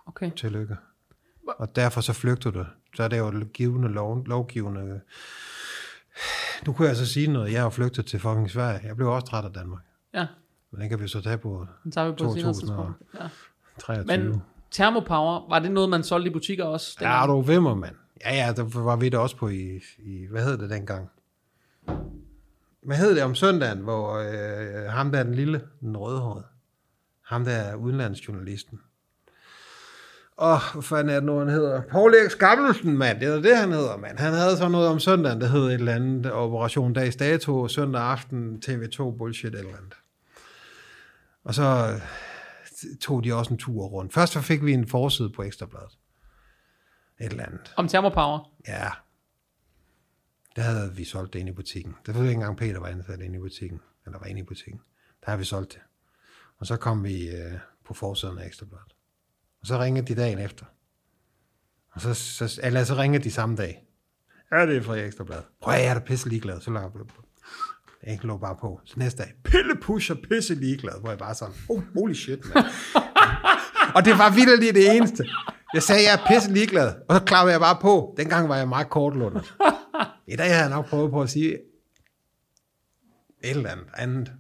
[0.06, 0.32] okay.
[0.36, 0.76] Tillykke.
[1.48, 2.66] Og derfor så flygter du.
[2.96, 5.02] Så er det jo givende lov, lovgivende.
[6.66, 7.52] Nu kunne jeg så sige noget.
[7.54, 8.80] Jeg har flygtet til fucking Sverige.
[8.88, 9.82] Jeg blev også træt af Danmark.
[10.14, 10.28] Ja,
[10.72, 13.02] Men den kan vi så tage på den tager vi på et senere 2000 tidspunkt.
[13.14, 13.28] Ja.
[13.80, 14.18] 23.
[14.18, 16.98] Men termopower, var det noget, man solgte i butikker også?
[17.02, 17.96] Ja, er du vimmer, mand.
[18.26, 21.10] Ja, ja, der var vi der også på i, i hvad hed det dengang?
[22.86, 26.46] Hvad hed det om søndagen, hvor øh, ham der er den lille, den rødhårede,
[27.26, 28.80] ham der er udenlandsjournalisten.
[30.38, 31.82] Åh, hvad fanden er det nu, han hedder?
[31.82, 33.20] Paul Erik Gammelsen, mand.
[33.20, 34.18] Det er det, han hedder, mand.
[34.18, 38.02] Han havde sådan noget om søndagen, der hed et eller andet Operation Dags Dato, søndag
[38.02, 39.94] aften, TV2, bullshit, et eller andet.
[41.44, 42.00] Og så
[43.02, 44.14] tog de også en tur rundt.
[44.14, 45.98] Først så fik vi en forside på Ekstrabladet.
[47.20, 47.74] Et eller andet.
[47.76, 48.52] Om termopower?
[48.68, 48.90] Ja.
[50.56, 51.96] Der havde vi solgt det inde i butikken.
[52.06, 53.80] Det var ikke engang Peter var ansat inde i butikken.
[54.06, 54.82] Eller var inde i butikken.
[55.26, 55.82] Der har vi solgt det.
[56.58, 57.54] Og så kom vi øh,
[57.86, 58.96] på forsiden af Ekstrabladet.
[59.62, 60.66] Og så ringede de dagen efter.
[61.92, 63.84] Og så, så, eller så ringede de samme dag.
[64.52, 65.46] Ja, det er fra Ekstrabladet.
[65.62, 66.62] Prøv at jeg er da pisse ligeglad.
[66.62, 67.06] Så lader jeg
[68.06, 68.82] jeg lå bare på.
[68.86, 72.64] Så næste dag, pille pusher, pisse ligeglad, hvor jeg bare sådan, oh, holy shit, man.
[73.96, 75.26] og det var vildt lige det eneste.
[75.74, 78.14] Jeg sagde, jeg er pisse ligeglad, og så klappede jeg bare på.
[78.18, 79.54] Dengang var jeg meget kortlundet.
[80.28, 81.60] I dag har jeg nok prøvet på at sige et
[83.42, 84.32] eller andet andet.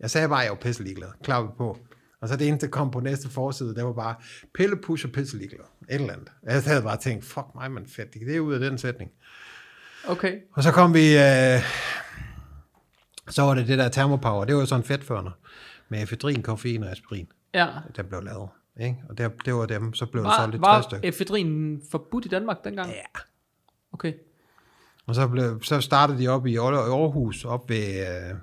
[0.00, 1.08] Jeg sagde bare, at jeg var pisse ligeglad.
[1.22, 1.78] Klappede på.
[2.20, 4.14] Og så det eneste, der kom på næste forside, det var bare,
[4.54, 5.64] pille pusher, pisse ligeglad.
[5.88, 6.32] Et eller andet.
[6.42, 8.14] Jeg havde bare tænkt, fuck mig, man fedt.
[8.14, 9.10] Det er ud af den sætning.
[10.08, 10.38] Okay.
[10.52, 11.60] Og så kom vi, øh,
[13.28, 15.30] så var det det der termopower, det var jo sådan fedtførner
[15.88, 17.68] med efedrin, koffein og aspirin, Ja.
[17.96, 18.48] der blev lavet.
[18.80, 18.96] Ikke?
[19.08, 22.24] Og det, det var dem, så blev der Var, solgt et 60 var efedrin forbudt
[22.24, 22.90] i Danmark dengang?
[22.90, 23.20] Ja.
[23.92, 24.12] Okay.
[25.06, 28.00] Og så, blev, så startede de op i Aarhus, op ved...
[28.00, 28.34] Øh,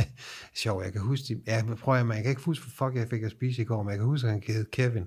[0.00, 0.06] Øh,
[0.62, 1.24] sjov, jeg kan huske...
[1.28, 3.62] De, ja, prøv at, man, jeg kan ikke huske, hvor fuck jeg fik at spise
[3.62, 5.04] i går, men jeg kan huske, at han hed Kevin.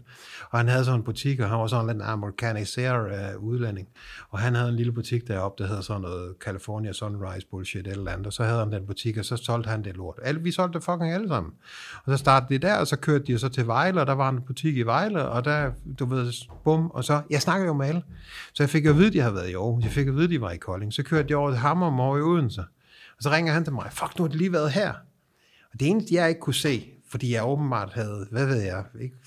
[0.49, 3.88] Og han havde sådan en butik, og han var sådan lidt en amerikaniseret øh, udlænding.
[4.30, 8.11] Og han havde en lille butik deroppe, der hedder sådan noget California Sunrise bullshit, eller
[8.11, 8.28] andet.
[8.28, 10.19] Og så havde han den butik, og så solgte han det lort.
[10.21, 11.53] Alle, vi solgte det fucking alle sammen.
[12.05, 14.30] Og så startede de der, og så kørte de så til Vejle, og der var
[14.30, 17.88] en butik i Vejle, og der, du ved, bum, og så, jeg snakker jo med
[17.88, 18.03] alle.
[18.53, 19.84] Så jeg fik jo at vide, at de havde været i Aarhus.
[19.84, 20.93] Jeg fik at vide, at de var i Kolding.
[20.93, 22.63] Så kørte de over til Hammer over i Odense.
[23.18, 24.93] Og så ringer han til mig, fuck, nu har de lige været her.
[25.74, 29.18] Og det eneste, jeg ikke kunne se, fordi jeg åbenbart havde, hvad ved jeg, ikke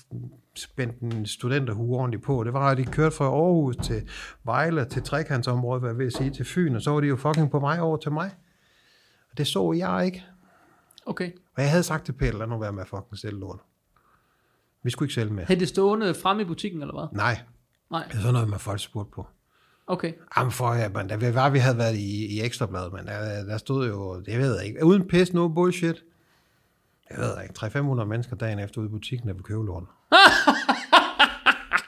[0.55, 4.09] spændt en studenterhue ordentligt på, det var, at de kørte fra Aarhus til
[4.43, 7.51] Vejle, til trekantsområdet, hvad jeg vil sige, til Fyn, og så var de jo fucking
[7.51, 8.31] på vej over til mig.
[9.31, 10.25] Og det så jeg ikke.
[11.05, 11.31] Okay.
[11.55, 13.59] Og jeg havde sagt til Peter, lad nu være med at fucking sælge lort.
[14.83, 15.45] Vi skulle ikke sælge mere.
[15.45, 17.17] Havde det stående fremme i butikken, eller hvad?
[17.17, 17.39] Nej,
[17.91, 19.27] Nej, Det er sådan noget, man folk spurgte på.
[19.91, 20.13] Okay.
[20.37, 23.57] Jamen for, ja, men da var, vi havde været i, i Ekstrabladet, men der, der
[23.57, 26.03] stod jo, det ved jeg ikke, uden pis, no bullshit.
[27.09, 27.53] Jeg ved ikke,
[28.01, 29.87] 300-500 mennesker dagen efter ude i butikken, der vil købe lorten.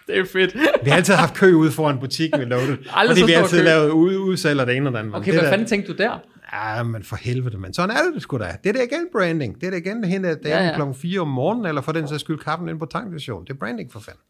[0.08, 0.56] Det er fedt.
[0.84, 2.78] Vi har altid haft kø ude foran butikken ved Lotte,
[3.08, 3.64] fordi vi altid kø.
[3.64, 5.16] lavet ude, udsalg og det ene og det andet.
[5.16, 6.20] Okay, det hvad der, fanden tænkte du der?
[6.54, 8.58] Ja, men for helvede, men sådan er det sgu da.
[8.64, 9.62] Det er det igen branding.
[9.62, 10.66] Det er det igen hende Ja, dagen ja.
[10.66, 13.47] ja, klokken 4 om morgenen, eller for den sags skyld kaffen ind på tankstationen.
[13.47, 14.22] Det er branding for fanden.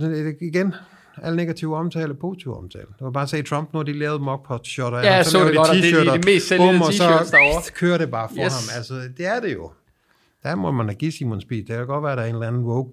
[0.00, 0.74] Det er igen,
[1.22, 2.86] alle negative omtale, positive omtale.
[2.86, 5.56] Det var bare at se, Trump, når de lavede mockpot shot Ja, jeg så det
[5.56, 7.62] godt, og det er de- de mest sælgende t-shirts derovre.
[7.62, 8.52] så kører det bare for yes.
[8.70, 8.76] ham.
[8.76, 9.70] Altså, det er det jo.
[10.42, 11.64] Der må man da give Simon Spies.
[11.66, 12.92] Det kan godt være, at der er en eller anden woke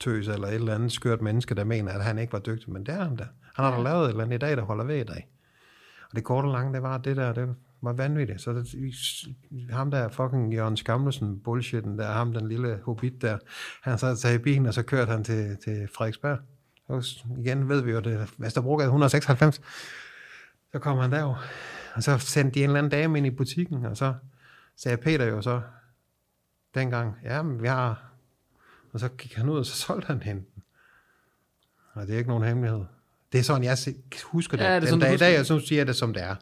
[0.00, 2.86] tøs eller et eller andet skørt menneske, der mener, at han ikke var dygtig, men
[2.86, 3.26] det er han da.
[3.56, 5.28] Han har da lavet et eller andet i dag, der holder ved i dag.
[6.10, 7.48] Og det korte og lange, det var det der, det
[7.82, 8.40] var vanvittigt.
[8.40, 8.66] Så det,
[9.70, 13.38] ham der fucking Jørgen Skamlesen, bullshitten der, ham den lille hobbit der,
[13.82, 16.38] han så taget i bilen, og så kørte han til, til Frederiksberg.
[16.86, 17.04] Og
[17.38, 19.60] igen ved vi jo, det er Vesterbrogade 196.
[20.72, 21.36] Så kom han derover,
[21.94, 24.14] og så sendte de en eller anden dame ind i butikken, og så
[24.76, 25.62] sagde Peter jo så
[26.74, 28.08] dengang, ja, men vi har...
[28.92, 30.44] Og så gik han ud, og så solgte han hende.
[31.92, 32.84] Og det er ikke nogen hemmelighed.
[33.32, 33.76] Det er sådan, jeg
[34.24, 34.64] husker det.
[34.64, 36.22] Ja, det sådan, Den du dag i dag, jeg synes, siger jeg det, som det
[36.22, 36.36] er.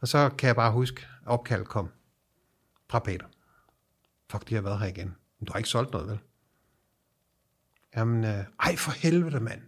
[0.00, 1.90] Og så kan jeg bare huske, opkald kom
[2.88, 3.26] fra Peter.
[4.30, 5.14] Fuck, de har været her igen.
[5.38, 6.18] Men du har ikke solgt noget, vel?
[7.96, 9.62] Jamen, øh, ej for helvede, mand.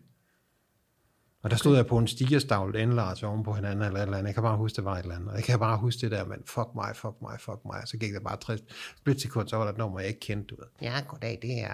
[1.42, 4.26] Og der stod jeg på en stigerstavl, endlars oven på hinanden, eller et eller andet.
[4.26, 5.28] Jeg kan bare huske, det var et eller andet.
[5.28, 6.42] Og jeg kan bare huske det der, mand.
[6.46, 7.82] Fuck mig, fuck mig, fuck mig.
[7.84, 8.60] Så gik der bare 60
[8.96, 10.68] splitsekund, så var der et nummer, jeg ikke kendte, du ved.
[10.82, 11.72] Ja, goddag, det er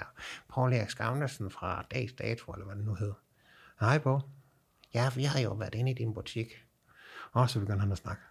[0.54, 3.14] Paul Erik Skavnersen fra Dags Dato, eller hvad det nu hedder.
[3.80, 4.20] Hej, Paul.
[4.94, 6.46] Ja, vi har jo været inde i din butik.
[7.32, 8.22] Og så begynder han at snakke.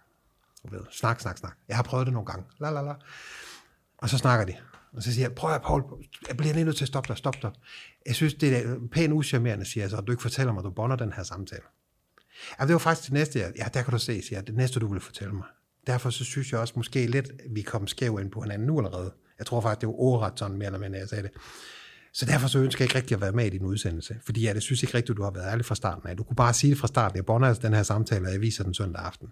[0.62, 1.56] Du ved, snak, snak, snak.
[1.68, 2.44] Jeg har prøvet det nogle gange.
[2.60, 2.94] La, la, la.
[3.98, 4.56] Og så snakker de.
[4.94, 5.82] Og så siger jeg, prøv at Paul,
[6.28, 7.50] jeg bliver lige nødt til at stoppe dig, stop dig.
[8.06, 10.64] Jeg synes, det er pænt uschammerende, siger jeg så, at du ikke fortæller mig, at
[10.64, 11.62] du bonder den her samtale.
[12.60, 14.54] Ja, det var faktisk det næste, jeg, ja, der kan du se, siger jeg, det
[14.54, 15.46] næste, du ville fortælle mig.
[15.86, 18.78] Derfor så synes jeg også måske lidt, at vi kom skæv ind på hinanden nu
[18.78, 19.12] allerede.
[19.38, 21.30] Jeg tror faktisk, det var ordret sådan mere eller mindre, jeg sagde det.
[22.14, 24.16] Så derfor så ønsker jeg ikke rigtig at være med i din udsendelse.
[24.24, 26.16] Fordi jeg det synes ikke rigtigt, du har været ærlig fra starten af.
[26.16, 27.16] Du kunne bare sige det fra starten.
[27.16, 29.28] Jeg bonder altså den her samtale, og jeg viser den søndag aften.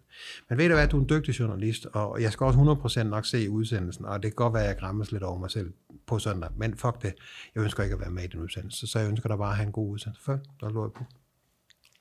[0.48, 2.58] Men ved du hvad, du er en dygtig journalist, og jeg skal også
[2.98, 5.50] 100% nok se udsendelsen, og det kan godt være, at jeg græmmes lidt over mig
[5.50, 5.72] selv
[6.06, 6.50] på søndag.
[6.56, 7.14] Men fuck det.
[7.54, 8.86] Jeg ønsker ikke at være med i den udsendelse.
[8.86, 10.24] Så jeg ønsker dig bare at have en god udsendelse.
[10.24, 11.04] Før, der lå jeg på.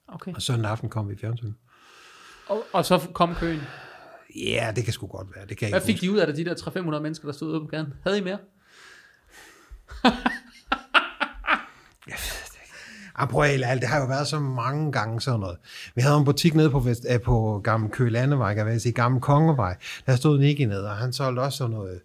[0.08, 0.34] Okay.
[0.34, 1.54] Og søndag aften kom vi i fjernsyn.
[2.48, 3.62] Og, og så kom køen.
[4.36, 5.46] Ja, det kan sgu godt være.
[5.46, 7.60] Det kan Hvad fik de ud af det, de der 300-500 mennesker, der stod ude
[7.60, 7.94] på gaden?
[8.04, 8.38] Havde I mere?
[12.08, 15.58] Helt ærligt, det har jo været så mange gange sådan noget.
[15.96, 18.94] Vi havde en butik nede på, Vest, øh, på Gamle Kø Landevej, kan jeg sige,
[18.94, 19.76] Gamle Kongevej.
[20.06, 22.00] Der stod Nicky nede, og han solgte også sådan noget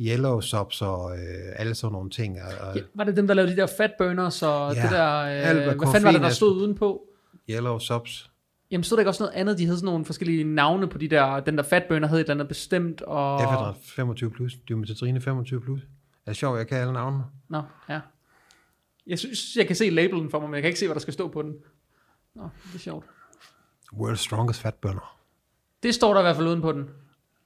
[0.00, 2.38] yellow subs og øh, alle sådan nogle ting.
[2.42, 4.90] Og, og Ja, var det dem, der lavede de der fat burners og Ja, det
[4.90, 5.02] der...
[5.04, 7.00] alt, Øh, hvad hvad fanden var det, der er- stod udenpå?
[7.50, 8.30] yellow subs.
[8.70, 9.58] Jamen stod der ikke også noget andet?
[9.58, 11.40] De havde sådan nogle forskellige navne på de der...
[11.40, 13.74] Den der fat burner hed et eller andet bestemt, og...
[13.74, 15.80] F 25 plus, Dymetetrine 25 plus.
[16.26, 17.24] Er det sjovt, jeg kan alle navnene?
[17.48, 18.00] Nå, ja.
[19.06, 21.00] Jeg synes, jeg kan se labelen for mig, men jeg kan ikke se, hvad der
[21.00, 21.54] skal stå på den.
[22.34, 23.04] Nå, det er sjovt.
[23.92, 25.16] World's strongest fat burner.
[25.82, 26.84] Det står der i hvert fald uden på den.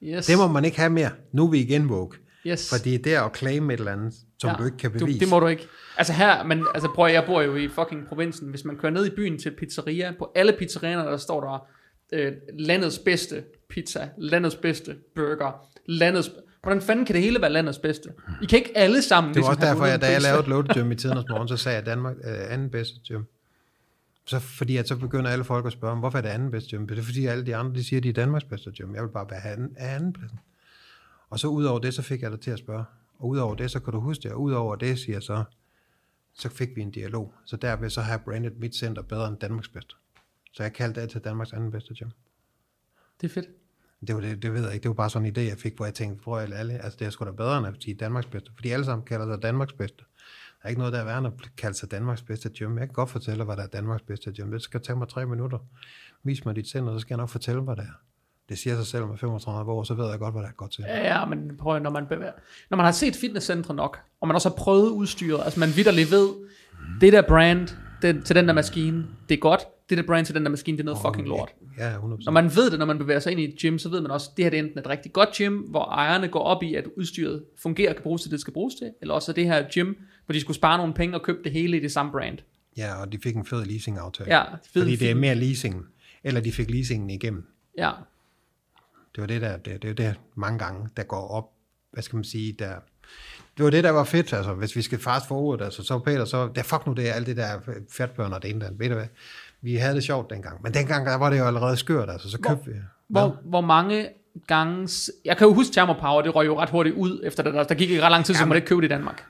[0.02, 0.26] Yes.
[0.26, 1.11] Det må man ikke have mere.
[1.32, 2.18] Nu er vi igen woke.
[2.46, 2.70] yes.
[2.70, 5.18] Fordi det er at claim et eller andet, som ja, du ikke kan bevise.
[5.18, 5.66] Du, det må du ikke.
[5.96, 8.48] Altså her, men altså prøv jeg bor jo i fucking provinsen.
[8.48, 11.66] Hvis man kører ned i byen til pizzeria, på alle pizzerierne, der står der
[12.12, 16.30] øh, landets bedste pizza, landets bedste burger, landets...
[16.65, 18.09] Hvordan fanden kan det hele være landets bedste?
[18.43, 20.75] I kan ikke alle sammen Det var ligesom også derfor, jeg, da jeg lavede Loaded
[20.75, 23.23] Gym i tidernes morgen, så sagde jeg Danmark øh, anden bedste gym.
[24.27, 26.87] Så fordi at så begynder alle folk at spørge, hvorfor er det anden bedste gym?
[26.87, 28.95] Det er fordi alle de andre, de siger, at de er Danmarks bedste gym.
[28.95, 30.41] Jeg vil bare være anden, anden pladsen.
[31.31, 32.85] Og så ud over det, så fik jeg dig til at spørge.
[33.19, 34.33] Og ud over det, så kan du huske det.
[34.33, 35.45] Og ud over det, siger jeg så,
[36.35, 37.35] så fik vi en dialog.
[37.45, 39.95] Så derved så har jeg brandet mit center bedre end Danmarks bedste.
[40.53, 42.09] Så jeg kaldte det til Danmarks anden bedste gym.
[43.21, 43.47] Det er fedt.
[44.07, 44.82] Det, var det, det ved jeg ikke.
[44.82, 46.96] Det var bare sådan en idé, jeg fik, hvor jeg tænkte, prøv at alle, altså
[46.98, 48.50] det er sgu da bedre end at sige Danmarks bedste.
[48.55, 49.98] Fordi alle sammen kalder sig Danmarks bedste.
[49.98, 52.78] Der er ikke noget, der er værre end at kalde sig Danmarks bedste gym.
[52.78, 54.50] Jeg kan godt fortælle dig, hvad der er Danmarks bedste gym.
[54.50, 55.59] Det skal tage mig tre minutter.
[56.22, 57.98] Vis mig dit center, så skal jeg nok fortælle, hvad det er.
[58.48, 60.72] Det siger sig selv med 35 år, så ved jeg godt, hvad der er godt
[60.72, 60.84] til.
[60.88, 62.32] Ja, ja, men prøv når man, bevæger,
[62.70, 66.11] når man har set fitnesscentre nok, og man også har prøvet udstyret, altså man vidderligt
[66.11, 66.28] ved,
[67.00, 67.68] det der brand
[68.02, 69.61] det, til den der maskine, det er godt,
[69.91, 71.55] det der brand til den der maskine, det er noget fucking lort.
[71.78, 72.01] Ja, 100%.
[72.24, 74.11] Når man ved det, når man bevæger sig ind i et gym, så ved man
[74.11, 76.62] også, at det her det er enten et rigtig godt gym, hvor ejerne går op
[76.62, 79.32] i, at udstyret fungerer og kan bruges til det, det skal bruges til, eller også
[79.32, 79.95] er det her gym,
[80.26, 82.39] hvor de skulle spare nogle penge og købe det hele i det samme brand.
[82.76, 84.37] Ja, og de fik en fed leasing-aftale.
[84.37, 85.87] Ja, fed, Fordi det er mere leasing.
[86.24, 87.47] Eller de fik leasingen igennem.
[87.78, 87.91] Ja,
[89.14, 91.51] Det var det der, det, det er det mange gange, der går op,
[91.93, 92.74] hvad skal man sige, der
[93.57, 96.24] det var det, der var fedt, altså, hvis vi skal fast forward, altså, så Peter,
[96.24, 97.61] så, det fuck nu det, alt det der
[97.91, 99.07] fatbørn og det ene der, ved du hvad,
[99.65, 102.39] vi havde det sjovt dengang, men dengang der var det jo allerede skørt, altså, så
[102.39, 102.73] købte vi.
[103.09, 104.09] Hvor, hvor mange
[104.47, 104.89] gange...
[105.25, 107.65] Jeg kan jo huske Thermopower, det røg jo ret hurtigt ud efter det der.
[107.65, 109.25] Der gik ikke ret lang tid, så man ikke købe det i Danmark.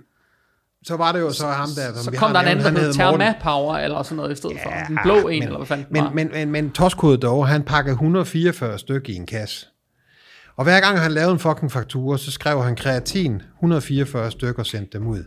[0.86, 2.70] Så var det jo så ham der, som Så vi kom der en anden, der
[2.70, 3.20] hed Morten.
[3.20, 4.70] Thermapower, eller sådan noget i stedet for.
[4.88, 6.10] Den blå en, men, eller hvad fanden den var.
[6.10, 9.66] men, men, men, men Toskode dog, han pakkede 144 stykker i en kasse.
[10.56, 14.66] Og hver gang han lavede en fucking faktura, så skrev han kreatin 144 stykker og
[14.66, 15.24] sendte dem ud.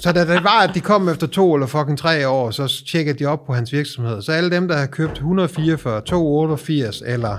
[0.00, 3.18] Så da det var, at de kom efter to eller fucking tre år, så tjekkede
[3.18, 4.22] de op på hans virksomhed.
[4.22, 7.38] Så alle dem, der havde købt 144, 288 eller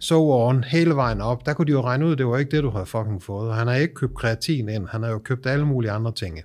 [0.00, 2.56] so on hele vejen op, der kunne de jo regne ud, at det var ikke
[2.56, 3.54] det, du havde fucking fået.
[3.54, 6.40] Han har ikke købt kreatin ind, han har jo købt alle mulige andre ting.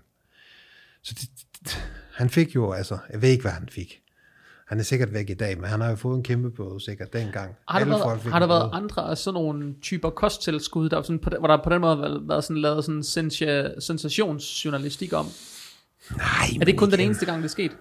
[1.04, 1.30] Så det,
[2.14, 4.00] han fik jo, altså, jeg ved ikke, hvad han fik.
[4.70, 7.14] Han er sikkert væk i dag, men han har jo fået en kæmpe bøde sikkert
[7.14, 7.56] dengang.
[7.68, 10.90] Har der, Alle folk været, fik har der været andre af sådan nogle typer kosttilskud,
[10.90, 15.14] der sådan på, hvor der på den måde har været- sådan, lavet sådan sensa- sensationsjournalistik
[15.14, 15.26] om?
[16.18, 16.26] Nej,
[16.62, 17.72] Er det kun den eneste gang, det er sket?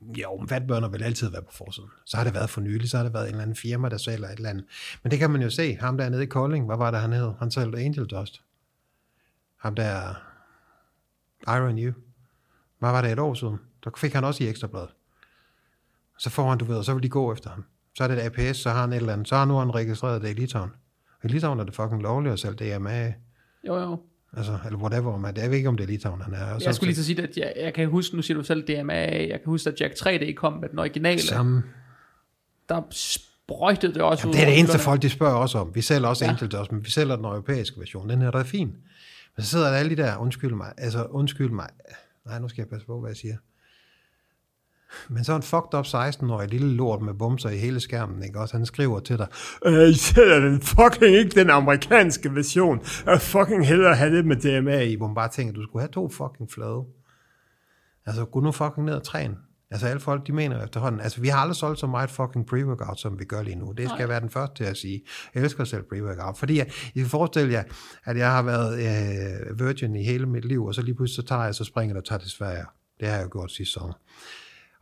[0.00, 1.88] Jo, men fatbørner vil altid være på forsiden.
[2.04, 3.96] Så har det været for nylig, så har det været en eller anden firma, der
[3.96, 4.64] sælger et eller andet.
[5.02, 5.74] Men det kan man jo se.
[5.80, 7.32] Ham der nede i Kolding, hvad var det, han hed?
[7.38, 8.40] Han sælgte Angel Dust.
[9.56, 10.14] Ham der
[11.48, 11.92] Iron You.
[12.78, 13.56] Hvad var det et år siden?
[13.84, 14.88] Der fik han også i ekstrabladet.
[16.18, 17.64] Så får han, du ved, og så vil de gå efter ham.
[17.96, 19.28] Så er det et APS, så har han et eller andet.
[19.28, 20.70] Så har nu han registreret det i Litauen.
[21.24, 23.12] I Litauen er det fucking lovligt at sælge DMA.
[23.66, 24.00] Jo, jo.
[24.36, 25.36] Altså, eller whatever, man.
[25.36, 26.54] Jeg ved ikke, om det er Litauen, han er.
[26.54, 28.62] Og Jeg skulle lige at sige, at jeg, jeg kan huske, nu siger du selv
[28.62, 31.22] DMA, jeg kan huske, at Jack 3D kom med den originale.
[31.22, 31.62] Samme.
[32.68, 35.74] Der sprøjtede det også Jamen, ud det er det eneste folk, de spørger også om.
[35.74, 36.30] Vi sælger også Ja.
[36.30, 38.08] Angel Dust, men vi sælger den europæiske version.
[38.08, 38.68] Den her, der er fin.
[39.36, 41.68] Men så sidder der alle de der, undskyld mig, altså undskyld mig.
[42.26, 43.36] Nej, nu skal jeg passe på, hvad jeg siger.
[45.08, 48.56] Men så en fucked up 16-årig lille lort med bumser i hele skærmen, ikke også?
[48.56, 49.26] Han skriver til dig,
[49.64, 52.80] øh, I sælger den fucking ikke den amerikanske version.
[53.06, 54.94] Jeg fucking hellere have det med DMA i.
[54.94, 56.84] Hvor man bare tænker, du skulle have to fucking flade.
[58.06, 59.36] Altså, gå nu fucking ned og træne.
[59.70, 61.00] Altså, alle folk, de mener efterhånden.
[61.00, 63.72] Altså, vi har aldrig solgt så meget fucking pre-workout, som vi gør lige nu.
[63.72, 65.02] Det skal jeg være den første til at sige.
[65.34, 66.38] Jeg elsker selv pre-workout.
[66.38, 67.64] Fordi jeg, I kan forestille jer,
[68.04, 71.28] at jeg har været øh, virgin i hele mit liv, og så lige pludselig så
[71.28, 72.64] tager jeg, så springer jeg og tager til Sverige.
[73.00, 73.94] Det har jeg jo gjort sidste sommer.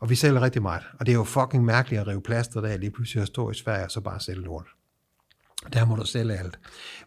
[0.01, 0.83] Og vi sælger rigtig meget.
[1.01, 3.55] Og det er jo fucking mærkeligt at rive plaster der, lige pludselig at stå i
[3.55, 4.67] Sverige og så bare sælge lort.
[5.73, 6.59] Der må du sælge alt.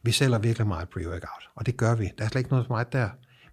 [0.03, 2.11] Vi sælger virkelig meget pre-workout, og det gør vi.
[2.17, 3.09] Der er slet ikke noget for meget der.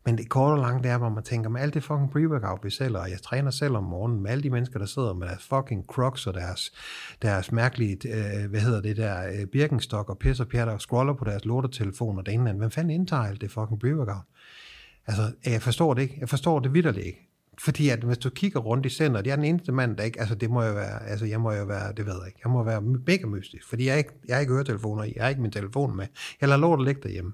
[0.06, 2.60] Men det korte og lange, det er, hvor man tænker, med alt det fucking pre-workout,
[2.62, 5.26] vi sælger, og jeg træner selv om morgenen, med alle de mennesker, der sidder med
[5.26, 6.72] deres fucking crocs og deres,
[7.22, 11.14] deres mærkelige, øh, hvad hedder det der, øh, birkenstok og pis og pjatter og scroller
[11.14, 12.60] på deres lortetelefoner og det ene eller andet.
[12.60, 14.24] Hvem fanden indtager alt det fucking pre-workout?
[15.06, 16.16] Altså, jeg forstår det ikke.
[16.20, 17.25] Jeg forstår det vidderligt ikke.
[17.58, 20.20] Fordi at hvis du kigger rundt i center, jeg er den eneste mand, der ikke,
[20.20, 22.52] altså det må jo være, altså jeg må jo være, det ved jeg ikke, jeg
[22.52, 25.28] må være mega mystisk, fordi jeg er ikke, jeg har ikke høretelefoner i, jeg har
[25.28, 26.06] ikke min telefon med,
[26.40, 27.32] jeg lader lort ligge derhjemme.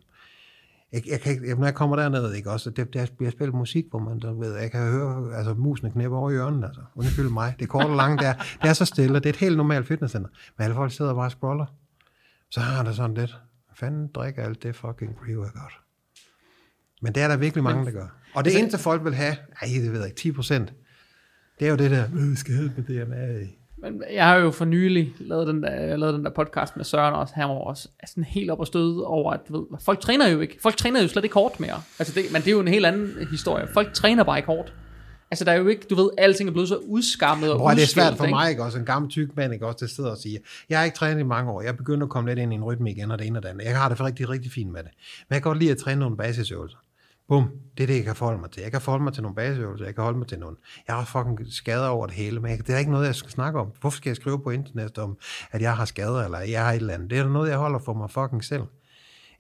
[0.93, 3.85] Jeg, jeg kan ikke, når jeg kommer derned, ikke også, det, der bliver spillet musik,
[3.91, 7.29] hvor man, der ved, jeg kan høre, altså musene knæpper over i ørerne, altså, undskyld
[7.29, 9.37] mig, det er kort og langt, det er, det er så stille, det er et
[9.37, 11.67] helt normalt fitnesscenter, men alle folk sidder bare og scroller,
[12.51, 13.39] så har der sådan lidt,
[13.75, 15.79] fanden drikker alt det fucking pre-workout?
[17.03, 18.07] Men det er der virkelig mange, der gør.
[18.35, 20.73] Og det Altså- eneste folk vil have, ej, det ved jeg ikke, 10 procent,
[21.59, 23.47] det er jo det der, øh, vi skal med DMA.
[23.83, 27.15] Men jeg har jo for nylig lavet den der, lavet den der podcast med Søren
[27.15, 30.29] også, han var også sådan helt op og støde over, at du ved, folk træner
[30.29, 31.83] jo ikke, folk træner jo slet ikke hårdt mere.
[31.99, 33.67] Altså det, men det er jo en helt anden historie.
[33.75, 34.75] Folk træner bare ikke hårdt.
[35.31, 37.75] Altså der er jo ikke, du ved, alting er blevet så udskammet og Hvor er
[37.75, 38.79] det svært for mig, ikke også?
[38.79, 41.23] En gammel tyk mand, ikke også, der sidder og siger, jeg har ikke trænet i
[41.23, 43.39] mange år, jeg begynder at komme lidt ind i en rytme igen, og det ene
[43.39, 43.65] og det andet.
[43.65, 44.91] Jeg har det rigtig, rigtig fint med det.
[45.29, 46.79] Men jeg kan godt lide at træne nogle basisøvelser.
[47.33, 48.63] Bum, det er det, jeg kan forholde mig til.
[48.63, 50.57] Jeg kan forholde mig til nogle basisøvelser, jeg kan holde mig til nogle.
[50.89, 53.31] Jeg har fucking skader over det hele, men jeg, det er ikke noget, jeg skal
[53.31, 53.69] snakke om.
[53.81, 55.19] Hvorfor skal jeg skrive på internet om,
[55.53, 57.11] at jeg har skader, eller jeg har et eller andet?
[57.11, 58.63] Det er noget, jeg holder for mig fucking selv.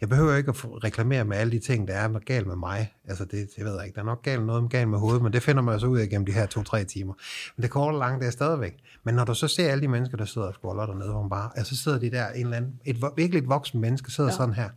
[0.01, 2.93] Jeg behøver ikke at reklamere med alle de ting, der er galt med mig.
[3.09, 3.95] Altså, det, det ved jeg ikke.
[3.95, 6.09] Der er nok galt noget galt med hovedet, men det finder man så ud af
[6.09, 7.15] gennem de her to-tre timer.
[7.57, 8.75] Men det korte og lange, det er stadigvæk.
[9.05, 11.31] Men når du så ser alle de mennesker, der sidder og scroller dernede, hvor man
[11.31, 14.31] bare, altså så sidder de der, en eller anden, et virkelig et voksen menneske, sidder
[14.31, 14.37] ja.
[14.37, 14.69] sådan her.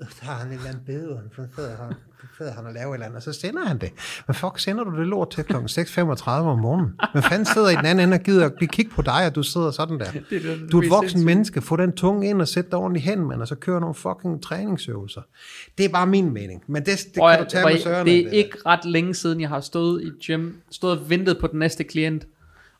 [0.00, 1.94] Så har han et eller andet bede, han sidder han,
[2.38, 3.92] sidder han og laver et eller andet, og så sender han det.
[4.26, 5.52] Men fuck, sender du det lort til kl.
[5.52, 7.00] 6.35 om morgenen?
[7.14, 9.42] Men fanden sidder i den anden ende og gider at kigge på dig, og du
[9.42, 10.10] sidder sådan der.
[10.30, 11.60] Det er det, Du er det et voksen menneske.
[11.60, 14.42] Få den tunge ind og sæt dig ordentligt hen, man, og så køre nogle fucking
[14.42, 15.20] træningsøvelser.
[15.78, 16.62] Det er bare min mening.
[16.66, 18.06] Men det, det Prøv kan du tage med Søren.
[18.06, 18.30] Det er der.
[18.30, 21.84] ikke ret længe siden, jeg har stået i gym, stået og ventet på den næste
[21.84, 22.26] klient,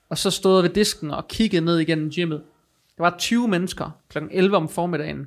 [0.09, 2.43] og så stod jeg ved disken og kiggede ned igennem gymmet.
[2.97, 4.19] Der var 20 mennesker kl.
[4.31, 5.27] 11 om formiddagen.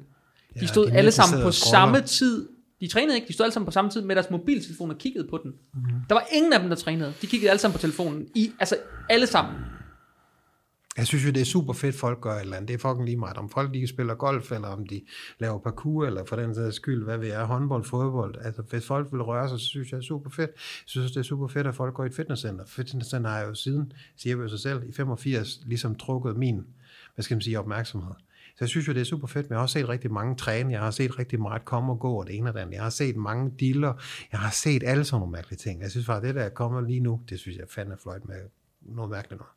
[0.60, 2.50] De Ja, stod de alle sammen på samme tid.
[2.80, 5.28] De trænede ikke, de stod alle sammen på samme tid med deres mobiltelefon og kiggede
[5.30, 5.52] på den.
[5.74, 5.84] Mhm.
[6.10, 7.14] Der var ingen af dem, der trænede.
[7.22, 8.28] De kiggede alle sammen på telefonen.
[8.36, 8.78] I, altså
[9.10, 9.56] alle sammen.
[10.98, 12.68] Jeg synes jo, det er super fedt, folk gør et eller andet.
[12.68, 13.38] Det er fucking lige meget.
[13.38, 15.02] Om folk lige spiller golf, eller om de
[15.40, 18.36] laver parkour, eller for den sags skyld, hvad vi er, håndbold, fodbold.
[18.42, 20.50] Altså, hvis folk vil røre sig, så synes jeg, det er super fedt.
[20.50, 22.66] Jeg synes, det er super fedt, at folk går i et fitnesscenter.
[22.68, 26.62] Fitnesscenter har jo siden, siger vi jo sig selv, i 85 ligesom trukket min,
[27.16, 28.14] hvad skal man sige, opmærksomhed.
[28.58, 30.36] Så jeg synes jo, det er super fedt, men jeg har også set rigtig mange
[30.36, 32.74] træne, jeg har set rigtig meget komme og gå, og det ene og det andet.
[32.74, 33.94] Jeg har set mange dealer,
[34.32, 35.82] jeg har set alle sådan nogle mærkelige ting.
[35.82, 38.36] Jeg synes faktisk, det der kommer lige nu, det synes jeg fandme er fløjt med
[38.82, 39.52] noget mærkeligt noget.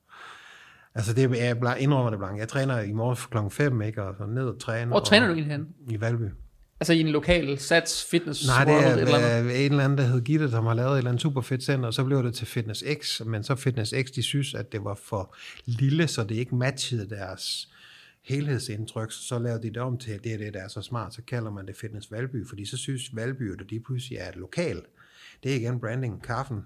[0.95, 2.39] Altså det er, jeg indrømmer det blank.
[2.39, 4.03] Jeg træner i morgen klokken 5, ikke?
[4.03, 4.87] Og så ned og træner.
[4.87, 5.69] Hvor træner du egentlig hen?
[5.89, 6.29] I Valby.
[6.81, 9.67] Altså i en lokal sats fitness Nej, det er et eller andet?
[9.67, 11.87] en eller anden, der hed Gitte, som har lavet et eller andet super fedt center,
[11.87, 14.85] og så blev det til Fitness X, men så Fitness X, de synes, at det
[14.85, 17.69] var for lille, så det ikke matchede deres
[18.31, 21.15] helhedsindtryk, så lavede de det om til, at det er det, der er så smart,
[21.15, 24.37] så kalder man det Fitness Valby, fordi så synes Valby, at de pludselig er et
[24.37, 24.83] lokal.
[25.43, 26.65] Det er igen branding, kaffen,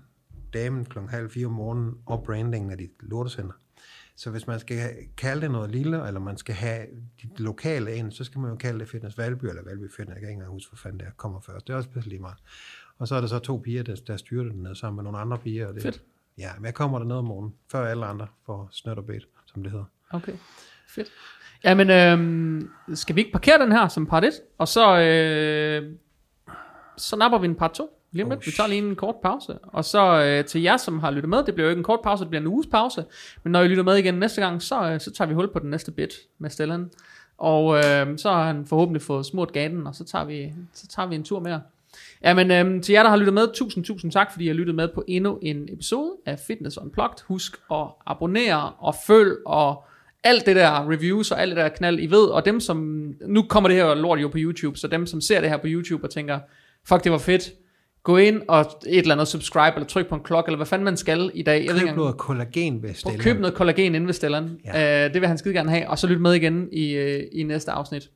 [0.52, 0.98] damen kl.
[0.98, 3.54] halv fire om morgenen, og brandingen af dit lortecenter.
[4.16, 6.86] Så hvis man skal kalde det noget lille, eller man skal have
[7.22, 10.20] dit lokale ind, så skal man jo kalde det Fitness Valby, eller Valby Fitness, jeg
[10.20, 11.66] kan ikke engang huske, hvor fanden det er, kommer først.
[11.66, 12.38] Det er også lige meget.
[12.98, 15.18] Og så er der så to piger, der, der styrer det ned sammen med nogle
[15.18, 15.66] andre piger.
[15.66, 16.02] Og det, Fedt.
[16.38, 19.28] Ja, men jeg kommer der ned om morgenen, før alle andre får snødt og bedt,
[19.46, 19.84] som det hedder.
[20.10, 20.36] Okay,
[20.88, 21.12] fedt.
[21.64, 25.92] Jamen, øhm, skal vi ikke parkere den her som part 1, og så, øh,
[26.96, 28.40] så napper vi en part 2 lige om lidt.
[28.40, 29.58] Oh, vi tager lige en kort pause.
[29.62, 32.00] Og så øh, til jer, som har lyttet med, det bliver jo ikke en kort
[32.04, 33.04] pause, det bliver en uges pause.
[33.42, 35.58] Men når I lytter med igen næste gang, så, øh, så tager vi hul på
[35.58, 36.90] den næste bit med Stellan.
[37.38, 41.08] Og øh, så har han forhåbentlig fået smurt gaten, og så tager vi, så tager
[41.08, 41.60] vi en tur mere.
[42.22, 44.74] Jamen, øhm, til jer, der har lyttet med, tusind, tusind tak, fordi I har lyttet
[44.74, 47.18] med på endnu en episode af Fitness Unplugged.
[47.28, 49.84] Husk at abonnere og følg og
[50.24, 52.24] alt det der reviews og alt det der knald, I ved.
[52.24, 53.06] Og dem, som...
[53.26, 55.66] Nu kommer det her lort jo på YouTube, så dem, som ser det her på
[55.66, 56.38] YouTube og tænker,
[56.88, 57.52] fuck, det var fedt.
[58.02, 60.84] Gå ind og et eller andet subscribe, eller tryk på en klokke, eller hvad fanden
[60.84, 61.64] man skal i dag.
[61.66, 63.18] Jeg ved ikke Køb noget kollagen ved Stellan.
[63.18, 64.58] at købe noget kollagen inde ved Stellan.
[64.64, 65.06] Ja.
[65.06, 65.88] Uh, det vil han skide gerne have.
[65.88, 68.10] Og så lyt med igen i, uh, i næste afsnit.